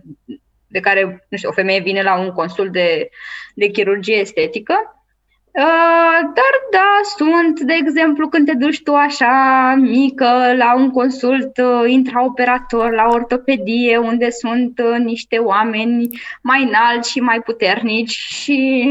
[0.69, 3.09] de care, nu știu, o femeie vine la un consult de,
[3.55, 4.93] de chirurgie estetică.
[5.53, 11.59] Uh, dar da, sunt, de exemplu, când te duci tu așa mică la un consult
[11.59, 16.09] uh, intraoperator, la ortopedie, unde sunt uh, niște oameni
[16.43, 18.89] mai înalți și mai puternici și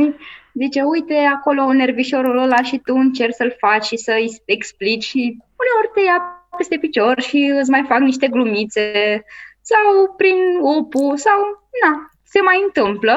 [0.54, 5.92] zice, uite, acolo nervișorul ăla și tu încerci să-l faci și să-i explici și uneori
[5.94, 6.22] te ia
[6.58, 9.24] peste picior și îți mai fac niște glumițe
[9.62, 11.92] sau prin upu sau, na,
[12.24, 13.16] se mai întâmplă.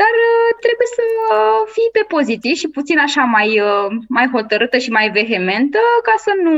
[0.00, 1.04] Dar uh, trebuie să
[1.74, 6.32] fii pe pozitiv și puțin așa mai, uh, mai hotărâtă și mai vehementă ca să
[6.42, 6.56] nu,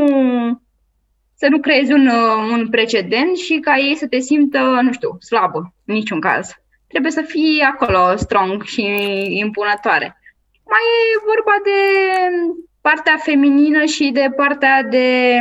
[1.34, 5.16] să nu creezi un, uh, un precedent și ca ei să te simtă, nu știu,
[5.20, 6.54] slabă, în niciun caz.
[6.88, 8.82] Trebuie să fii acolo strong și
[9.28, 10.18] impunătoare.
[10.72, 11.78] Mai e vorba de
[12.80, 15.38] partea feminină și de partea de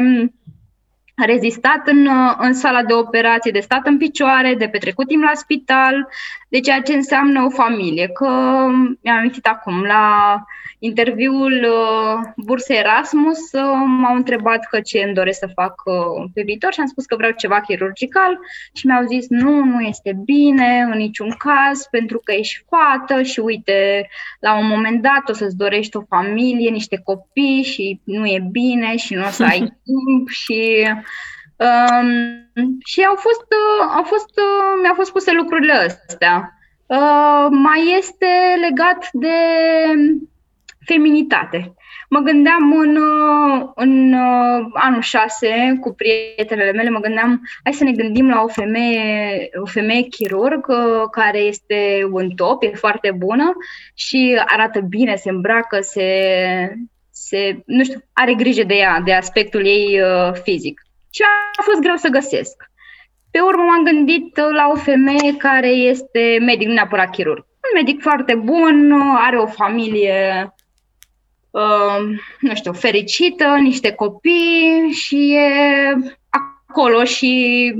[1.15, 6.07] rezistat în, în sala de operație, de stat în picioare, de petrecut timp la spital,
[6.49, 8.07] de ceea ce înseamnă o familie.
[8.07, 8.27] Că
[9.01, 10.35] mi-am amintit acum, la
[10.83, 16.41] interviul uh, bursei Erasmus uh, m-au întrebat că ce îmi doresc să fac uh, pe
[16.41, 18.39] viitor și am spus că vreau ceva chirurgical
[18.73, 23.39] și mi-au zis nu, nu este bine în niciun caz pentru că ești fată și
[23.39, 24.09] uite,
[24.39, 28.95] la un moment dat o să-ți dorești o familie, niște copii și nu e bine
[28.95, 30.87] și nu o să ai timp și
[31.55, 36.53] Um, și au fost, uh, au fost, uh, mi-au fost puse lucrurile astea.
[36.85, 38.27] Uh, mai este
[38.61, 39.35] legat de
[40.85, 41.73] feminitate.
[42.09, 47.83] Mă gândeam în, uh, în uh, anul 6 cu prietenele mele, mă gândeam, hai să
[47.83, 53.11] ne gândim la o femeie, o femeie chirurg uh, care este un top, e foarte
[53.11, 53.53] bună
[53.93, 56.07] și arată bine, se îmbracă, se,
[57.11, 60.81] se, nu știu, are grijă de ea, de aspectul ei uh, fizic.
[61.13, 61.21] Și
[61.57, 62.71] a fost greu să găsesc.
[63.31, 67.45] Pe urmă m-am gândit la o femeie care este medic, nu neapărat chirurg.
[67.47, 70.53] Un medic foarte bun, are o familie,
[71.51, 71.97] uh,
[72.39, 75.93] nu știu, fericită, niște copii și e
[76.29, 77.73] acolo și,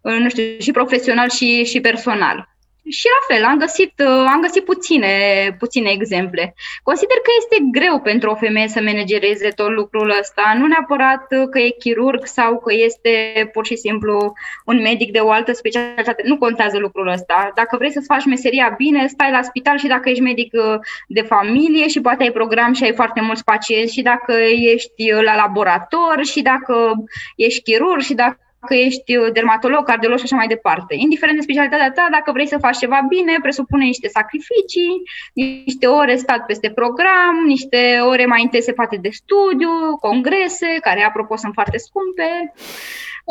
[0.00, 2.53] uh, nu știu, și profesional și, și personal.
[2.88, 5.12] Și la fel, am găsit, uh, am găsit puține,
[5.58, 6.54] puține exemple.
[6.82, 11.58] Consider că este greu pentru o femeie să managereze tot lucrul ăsta, nu neapărat că
[11.58, 14.32] e chirurg sau că este pur și simplu
[14.64, 16.22] un medic de o altă specialitate.
[16.26, 17.50] Nu contează lucrul ăsta.
[17.54, 20.78] Dacă vrei să-ți faci meseria bine, stai la spital și dacă ești medic uh,
[21.08, 24.32] de familie și poate ai program și ai foarte mulți pacienți și dacă
[24.74, 26.92] ești la laborator și dacă
[27.36, 30.94] ești chirurg și dacă dacă ești uh, dermatolog, cardiolog și așa mai departe.
[30.96, 35.02] Indiferent de specialitatea ta, dacă vrei să faci ceva bine, presupune niște sacrificii,
[35.32, 41.36] niște ore stat peste program, niște ore mai intense poate de studiu, congrese, care, apropo,
[41.36, 42.52] sunt foarte scumpe.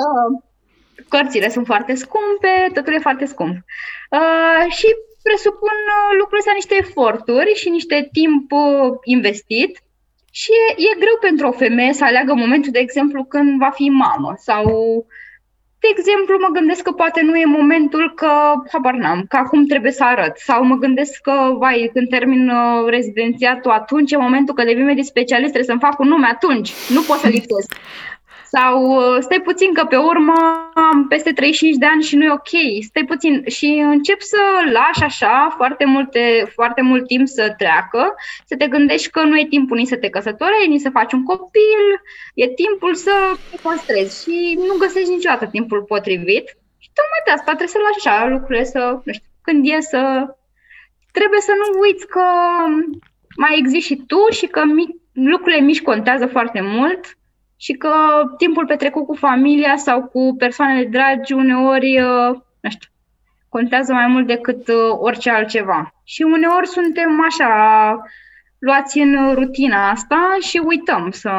[0.04, 0.30] Uh,
[1.10, 3.56] cărțile sunt foarte scumpe, totul e foarte scump.
[3.56, 4.88] Uh, și
[5.24, 5.76] presupun
[6.20, 8.52] lucrul ăsta niște eforturi și niște timp
[9.04, 9.84] investit
[10.42, 13.90] și e, e greu pentru o femeie să aleagă momentul, de exemplu, când va fi
[13.90, 14.66] mamă sau
[15.84, 18.32] de exemplu, mă gândesc că poate nu e momentul că,
[18.72, 20.38] habar n-am, că acum trebuie să arăt.
[20.38, 25.06] Sau mă gândesc că, vai, când termin uh, rezidențiatul, atunci e momentul că devin medic
[25.06, 26.72] specialist, trebuie să-mi fac un nume atunci.
[26.90, 27.76] Nu pot să lipsesc.
[28.56, 30.34] Sau uh, stai puțin că pe urmă
[30.74, 33.44] am peste 35 de ani și nu e ok, stai puțin.
[33.48, 34.42] Și încep să
[34.72, 39.46] lași așa foarte, multe, foarte mult timp să treacă, să te gândești că nu e
[39.50, 41.84] timpul nici să te căsătorești, nici să faci un copil,
[42.34, 43.12] e timpul să
[43.52, 46.46] te păstrezi și nu găsești niciodată timpul potrivit.
[46.78, 50.02] Și tocmai de asta trebuie să lași așa lucrurile să, nu știu, când e să...
[51.12, 52.26] Trebuie să nu uiți că
[53.38, 57.18] mai existi și tu și că mic, lucrurile mici contează foarte mult
[57.64, 57.92] și că
[58.38, 62.90] timpul petrecut cu familia sau cu persoanele dragi uneori, uh, nu știu,
[63.50, 65.94] contează mai mult decât uh, orice altceva.
[66.04, 67.48] Și uneori suntem așa
[68.60, 71.32] luați în rutina asta și uităm să,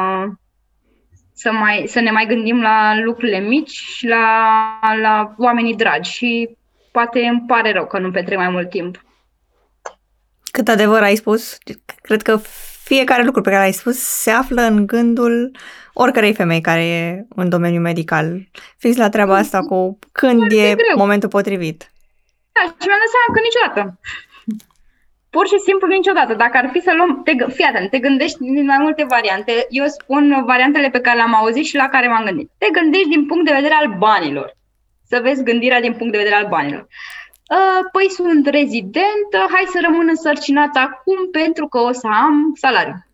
[1.33, 6.57] să, mai, să ne mai gândim la lucrurile mici și la, la oamenii dragi și
[6.91, 9.03] poate îmi pare rău că nu petrec mai mult timp.
[10.51, 11.57] Cât adevăr ai spus,
[12.01, 12.39] cred că
[12.85, 15.51] fiecare lucru pe care l-ai spus se află în gândul
[15.93, 18.27] oricărei femei care e în domeniul medical.
[18.77, 20.97] Fix la treaba asta cu când Foarte e greu.
[20.97, 21.91] momentul potrivit.
[22.55, 23.99] Da, și mi-am dat seama că niciodată.
[25.29, 26.33] Pur și simplu niciodată.
[26.33, 29.51] Dacă ar fi să luăm, te, fii atent, te gândești din mai multe variante.
[29.69, 32.49] Eu spun variantele pe care le-am auzit și la care m-am gândit.
[32.57, 34.57] Te gândești din punct de vedere al banilor.
[35.07, 36.87] Să vezi gândirea din punct de vedere al banilor.
[37.51, 43.05] Uh, păi sunt rezident, hai să rămân însărcinat acum pentru că o să am salariu.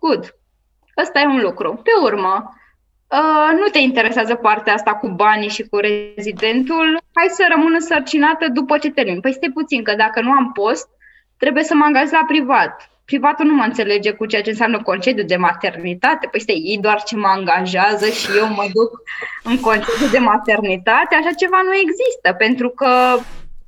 [0.00, 0.34] Good.
[0.96, 1.80] Ăsta e un lucru.
[1.82, 2.54] Pe urmă,
[3.08, 8.48] uh, nu te interesează partea asta cu banii și cu rezidentul, hai să rămân însărcinată
[8.48, 9.20] după ce termin.
[9.20, 10.88] Păi stai puțin, că dacă nu am post,
[11.38, 12.90] trebuie să mă angajez la privat.
[13.10, 16.28] Privatul nu mă înțelege cu ceea ce înseamnă concediu de maternitate.
[16.30, 18.90] Păi stai, ei doar ce mă angajează și eu mă duc
[19.42, 21.14] în concediu de maternitate.
[21.14, 22.90] Așa ceva nu există, pentru că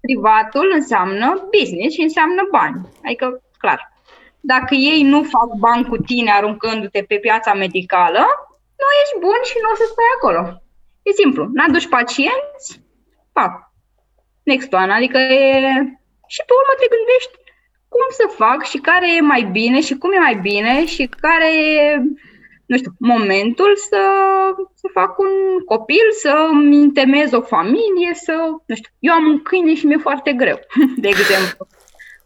[0.01, 2.81] privatul înseamnă business și înseamnă bani.
[3.05, 3.93] Adică, clar,
[4.41, 8.25] dacă ei nu fac bani cu tine aruncându-te pe piața medicală,
[8.83, 10.43] nu ești bun și nu o să stai acolo.
[11.03, 11.43] E simplu.
[11.57, 12.67] N-aduci pacienți,
[13.33, 13.53] fac.
[14.43, 14.93] Next one.
[14.93, 15.41] Adică e...
[16.35, 17.35] Și pe urmă te gândești
[17.89, 21.49] cum să fac și care e mai bine și cum e mai bine și care
[21.57, 22.03] e,
[22.67, 24.03] nu știu, momentul să,
[24.75, 25.29] să fac un
[25.65, 28.33] copil, să îmi întemez o familie, să,
[28.67, 30.59] nu știu, eu am un câine și mi-e foarte greu,
[31.03, 31.67] de exemplu.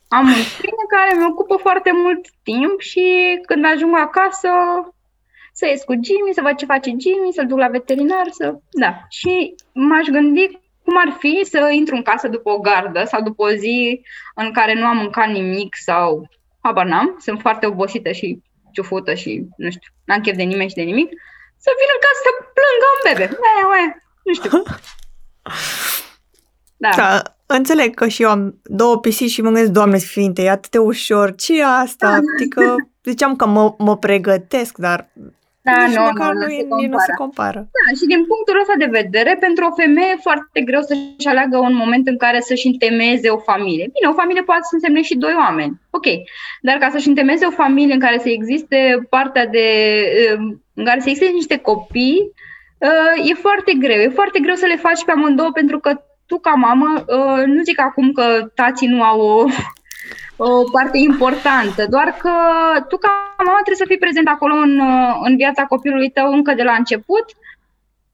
[0.08, 3.04] Am un câine care mi ocupă foarte mult timp și
[3.46, 4.48] când ajung acasă
[5.52, 8.54] să ies cu Jimmy, să văd ce face Jimmy, să-l duc la veterinar, să...
[8.70, 8.92] Da.
[9.08, 10.61] Și m-aș gândi
[10.92, 14.00] cum ar fi să intru în casă după o gardă sau după o zi
[14.34, 16.28] în care nu am mâncat nimic sau
[16.60, 20.74] habar n-am, sunt foarte obosită și ciufută și, nu știu, n-am chef de nimeni și
[20.74, 21.08] de nimic,
[21.58, 23.38] să vin în casă să plângă un bebe.
[23.42, 24.62] Ue, ue, nu știu.
[26.76, 26.88] Da.
[26.96, 27.22] da.
[27.46, 30.78] Înțeleg că și eu am două pisici și mă gândesc, Doamne Sfinte, e atât de
[30.78, 32.10] ușor, ce e asta?
[32.10, 32.20] Da.
[32.34, 35.10] Adică ziceam că mă, mă pregătesc, dar
[35.62, 37.58] da, Nici nu, măcar nu, nu, se nu se compară.
[37.76, 41.56] Da, și din punctul ăsta de vedere, pentru o femeie e foarte greu să-și aleagă
[41.58, 43.90] un moment în care să-și întemeze o familie.
[43.94, 46.06] Bine, o familie poate să însemne și doi oameni, ok.
[46.62, 49.66] Dar ca să-și întemeze o familie în care să existe partea de...
[50.74, 52.32] în care să existe niște copii,
[53.30, 54.00] e foarte greu.
[54.00, 57.04] E foarte greu să le faci pe amândouă pentru că tu ca mamă,
[57.46, 59.44] nu zic acum că tații nu au o
[60.44, 62.30] o parte importantă, doar că
[62.88, 64.80] tu ca mamă trebuie să fii prezent acolo în,
[65.22, 67.24] în viața copilului tău încă de la început.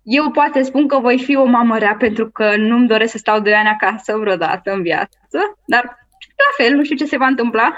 [0.03, 3.41] Eu poate spun că voi fi o mamă rea pentru că nu-mi doresc să stau
[3.41, 5.85] doi ani acasă vreodată în viață, dar
[6.45, 7.75] la fel, nu știu ce se va întâmpla.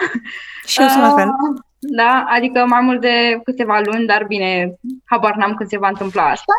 [0.66, 1.28] Și eu sunt la fel.
[1.28, 4.74] Uh, da, adică mai mult de câteva luni, dar bine,
[5.05, 6.53] habar n-am când se va întâmpla asta.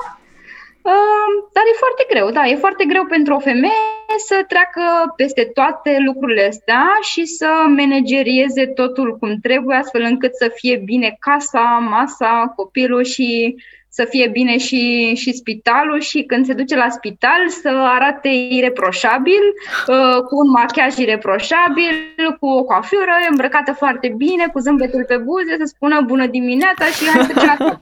[0.83, 5.43] Uh, dar e foarte greu, da, e foarte greu pentru o femeie să treacă peste
[5.53, 11.87] toate lucrurile astea și să managerieze totul cum trebuie, astfel încât să fie bine casa,
[11.89, 13.55] masa, copilul și
[13.93, 15.99] să fie bine și, și spitalul.
[15.99, 19.43] Și când se duce la spital să arate ireproșabil,
[19.87, 21.95] uh, cu un machiaj ireproșabil,
[22.39, 27.05] cu o coafură îmbrăcată foarte bine, cu zâmbetul pe buze, să spună bună dimineața și
[27.05, 27.33] hai să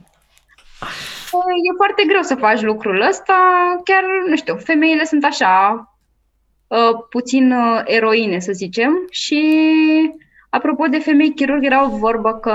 [1.38, 3.34] E foarte greu să faci lucrul ăsta,
[3.84, 5.84] chiar, nu știu, femeile sunt așa,
[6.66, 9.40] uh, puțin uh, eroine, să zicem, și
[10.50, 12.50] Apropo de femei chirurg, era o vorbă că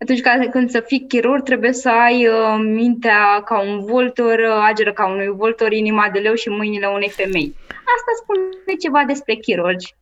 [0.00, 0.20] atunci
[0.50, 5.28] când să fii chirurg trebuie să ai uh, mintea ca un vultur, ageră ca unui
[5.28, 7.54] vultur, inima de leu și mâinile unei femei.
[7.68, 9.94] Asta spune ceva despre chirurgi.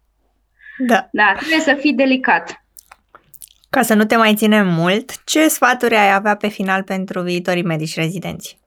[0.78, 1.08] Da.
[1.12, 2.63] Da, trebuie să fii delicat.
[3.74, 7.62] Ca să nu te mai ținem mult, ce sfaturi ai avea pe final pentru viitorii
[7.62, 8.58] medici rezidenți?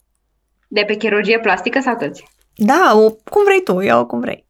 [0.67, 2.23] De pe chirurgie plastică sau toți?
[2.55, 4.45] Da, o, cum vrei tu, eu cum vrei.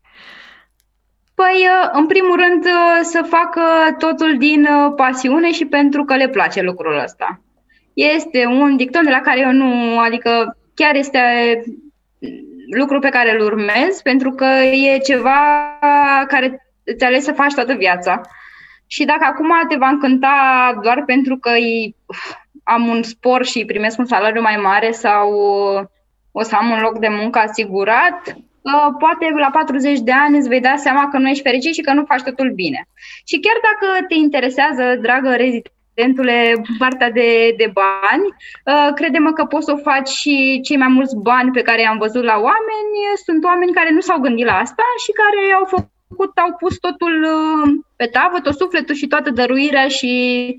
[1.36, 3.62] Păi, uh, în primul rând, uh, să facă
[3.98, 7.42] totul din uh, pasiune și pentru că le place lucrul ăsta.
[7.94, 11.20] Este un dicton de la care eu nu, adică chiar este
[12.78, 15.40] lucru pe care îl urmez, pentru că e ceva
[16.28, 18.22] care îți ales să faci toată viața.
[18.88, 21.52] Și dacă acum te va încânta doar pentru că
[22.64, 25.32] am un spor și primesc un salariu mai mare sau
[26.32, 28.36] o să am un loc de muncă asigurat,
[29.00, 31.94] poate la 40 de ani îți vei da seama că nu ești fericit și că
[31.94, 32.88] nu faci totul bine.
[33.26, 39.66] Și chiar dacă te interesează, dragă rezidentule, partea de, de bani, uh, credem că poți
[39.66, 42.92] să o faci și cei mai mulți bani pe care i-am văzut la oameni
[43.26, 45.96] sunt oameni care nu s-au gândit la asta și care au făcut,
[46.36, 50.56] au pus totul uh, pe tavă, tot sufletul și toată dăruirea și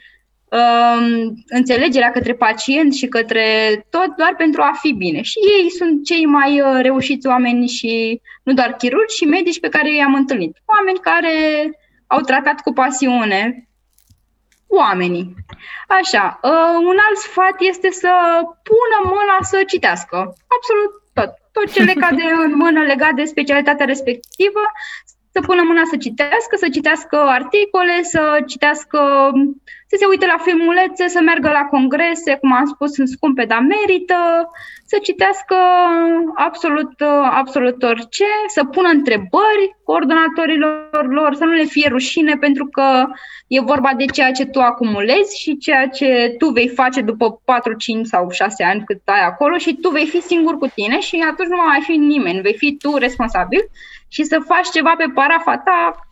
[0.49, 3.47] uh, înțelegerea către pacient și către
[3.91, 5.23] tot doar pentru a fi bine.
[5.23, 9.69] Și ei sunt cei mai uh, reușiți oameni și nu doar chirurgi, și medici pe
[9.69, 10.57] care i-am întâlnit.
[10.65, 11.35] Oameni care
[12.07, 13.69] au tratat cu pasiune
[14.69, 15.35] oamenii.
[15.89, 18.11] Așa, uh, un alt sfat este să
[18.63, 20.17] pună mâna să citească.
[20.57, 21.31] Absolut tot.
[21.53, 24.61] Tot ce le cade în mână legat de specialitatea respectivă,
[25.33, 29.01] să pună mâna să citească, să citească articole, să citească,
[29.87, 33.61] să se uite la filmulețe, să meargă la congrese, cum am spus, sunt scumpe, dar
[33.61, 34.51] merită,
[34.85, 35.57] să citească
[36.35, 36.93] absolut,
[37.31, 43.07] absolut orice, să pună întrebări coordonatorilor lor, să nu le fie rușine, pentru că
[43.47, 47.73] e vorba de ceea ce tu acumulezi și ceea ce tu vei face după 4,
[47.73, 51.25] 5 sau 6 ani cât ai acolo și tu vei fi singur cu tine și
[51.31, 53.61] atunci nu va mai fi nimeni, vei fi tu responsabil
[54.09, 56.09] și să faci ceva pe parafa ta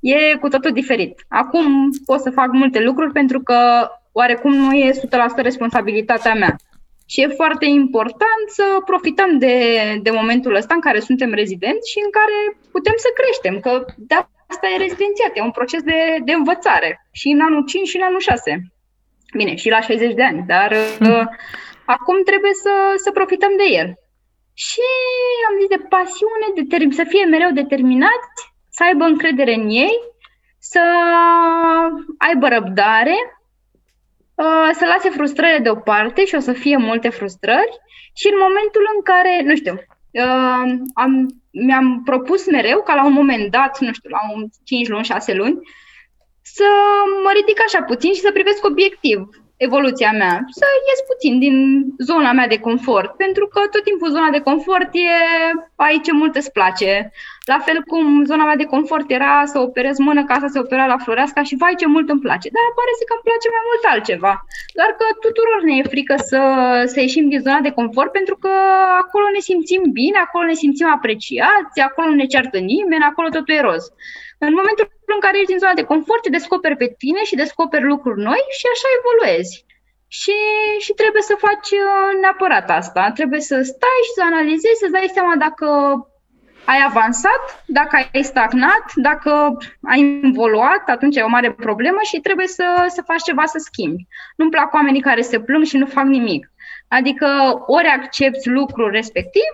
[0.00, 1.24] e cu totul diferit.
[1.28, 4.94] Acum pot să fac multe lucruri pentru că oarecum nu e 100%
[5.36, 6.56] responsabilitatea mea.
[7.06, 9.56] Și e foarte important să profităm de,
[10.02, 14.14] de momentul ăsta în care suntem rezidenți și în care putem să creștem, că de
[14.46, 18.02] asta e rezidențiat, e un proces de, de învățare și în anul 5 și în
[18.02, 18.72] anul 6.
[19.36, 20.70] Bine, și la 60 de ani, dar
[21.00, 21.24] uh,
[21.84, 23.88] acum trebuie să, să profităm de el.
[24.54, 24.86] Și
[25.48, 29.98] am zis de pasiune, de să fie mereu determinați, să aibă încredere în ei,
[30.58, 30.80] să
[32.18, 33.16] aibă răbdare,
[34.34, 37.80] uh, să lase frustrările deoparte și o să fie multe frustrări.
[38.14, 39.74] Și în momentul în care, nu știu,
[40.10, 41.12] uh, am,
[41.50, 45.32] mi-am propus mereu ca la un moment dat, nu știu, la un 5 luni, 6
[45.32, 45.58] luni,
[46.42, 46.64] să
[47.24, 49.28] mă ridic așa puțin și să privesc obiectiv
[49.66, 51.56] evoluția mea, să ies puțin din
[52.10, 55.08] zona mea de confort, pentru că tot timpul zona de confort e
[55.86, 56.92] aici ce mult îți place.
[57.52, 60.86] La fel cum zona mea de confort era să operez mână ca să se opera
[60.86, 63.64] la Floreasca și vai ce mult îmi place, dar pare să că îmi place mai
[63.68, 64.34] mult altceva.
[64.78, 66.40] Doar că tuturor ne e frică să,
[66.92, 68.52] să ieșim din zona de confort pentru că
[69.04, 73.54] acolo ne simțim bine, acolo ne simțim apreciați, acolo nu ne ceartă nimeni, acolo totul
[73.54, 73.84] e roz.
[74.48, 77.90] În momentul în care ești din zona de confort, te descoperi pe tine și descoperi
[77.92, 79.54] lucruri noi și așa evoluezi.
[80.20, 80.38] Și,
[80.84, 83.10] și trebuie să faci uh, neapărat asta.
[83.18, 85.66] Trebuie să stai și să analizezi, să dai seama dacă
[86.64, 89.30] ai avansat, dacă ai stagnat, dacă
[89.92, 94.06] ai evoluat, atunci e o mare problemă și trebuie să, să faci ceva să schimbi.
[94.36, 96.50] Nu-mi plac oamenii care se plâng și nu fac nimic.
[96.88, 97.26] Adică
[97.66, 99.50] ori accepti lucrul respectiv,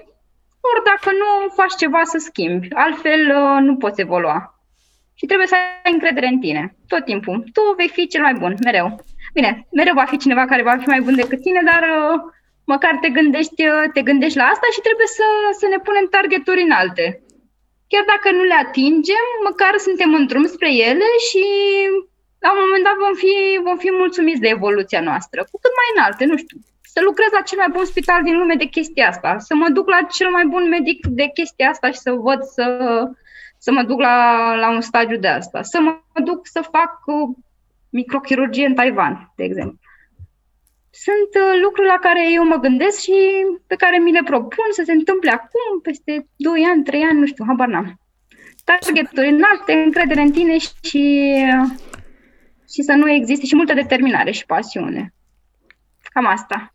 [0.70, 2.68] ori dacă nu faci ceva să schimbi.
[2.74, 4.57] Altfel uh, nu poți evolua.
[5.18, 6.62] Și trebuie să ai încredere în tine,
[6.92, 7.36] tot timpul.
[7.52, 8.86] Tu vei fi cel mai bun, mereu.
[9.36, 12.16] Bine, mereu va fi cineva care va fi mai bun decât tine, dar uh,
[12.72, 15.26] măcar te gândești, uh, te gândești la asta și trebuie să,
[15.60, 17.06] să ne punem targeturi înalte.
[17.90, 21.44] Chiar dacă nu le atingem, măcar suntem în drum spre ele și
[22.44, 23.34] la un moment dat vom fi,
[23.68, 26.58] vom fi mulțumiți de evoluția noastră, cu cât mai înalte, nu știu.
[26.92, 29.86] Să lucrez la cel mai bun spital din lume de chestia asta, să mă duc
[29.88, 32.64] la cel mai bun medic de chestia asta și să văd să,
[33.58, 37.36] să mă duc la, la un stadiu de asta, să mă duc să fac uh,
[37.90, 39.78] microchirurgie în Taiwan, de exemplu.
[40.90, 43.14] Sunt uh, lucruri la care eu mă gândesc și
[43.66, 47.26] pe care mi le propun să se întâmple acum, peste 2 ani, 3 ani, nu
[47.26, 48.00] știu, habar n-am.
[48.64, 51.34] Targeturi înalte, încredere în tine și,
[52.72, 55.14] și să nu existe și multă determinare și pasiune.
[56.02, 56.72] Cam asta.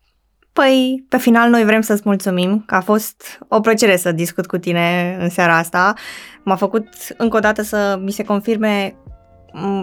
[0.54, 4.58] Păi, pe final, noi vrem să-ți mulțumim că a fost o plăcere să discut cu
[4.58, 5.94] tine în seara asta.
[6.42, 8.96] M-a făcut încă o dată să mi se confirme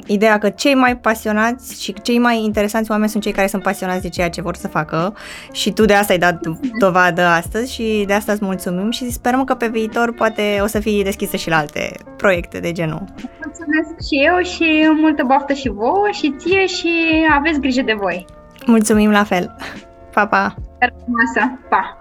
[0.05, 4.01] ideea că cei mai pasionați și cei mai interesanți oameni sunt cei care sunt pasionați
[4.01, 5.15] de ceea ce vor să facă
[5.51, 6.39] și tu de asta ai dat
[6.79, 10.79] dovadă astăzi și de asta îți mulțumim și sperăm că pe viitor poate o să
[10.79, 13.03] fii deschisă și la alte proiecte de genul.
[13.43, 16.91] Mulțumesc și eu și multă baftă și vouă și ție și
[17.29, 18.25] aveți grijă de voi.
[18.65, 19.55] Mulțumim la fel.
[20.13, 20.55] Pá, pá.
[20.81, 21.57] Era massa.
[21.69, 22.00] Pá.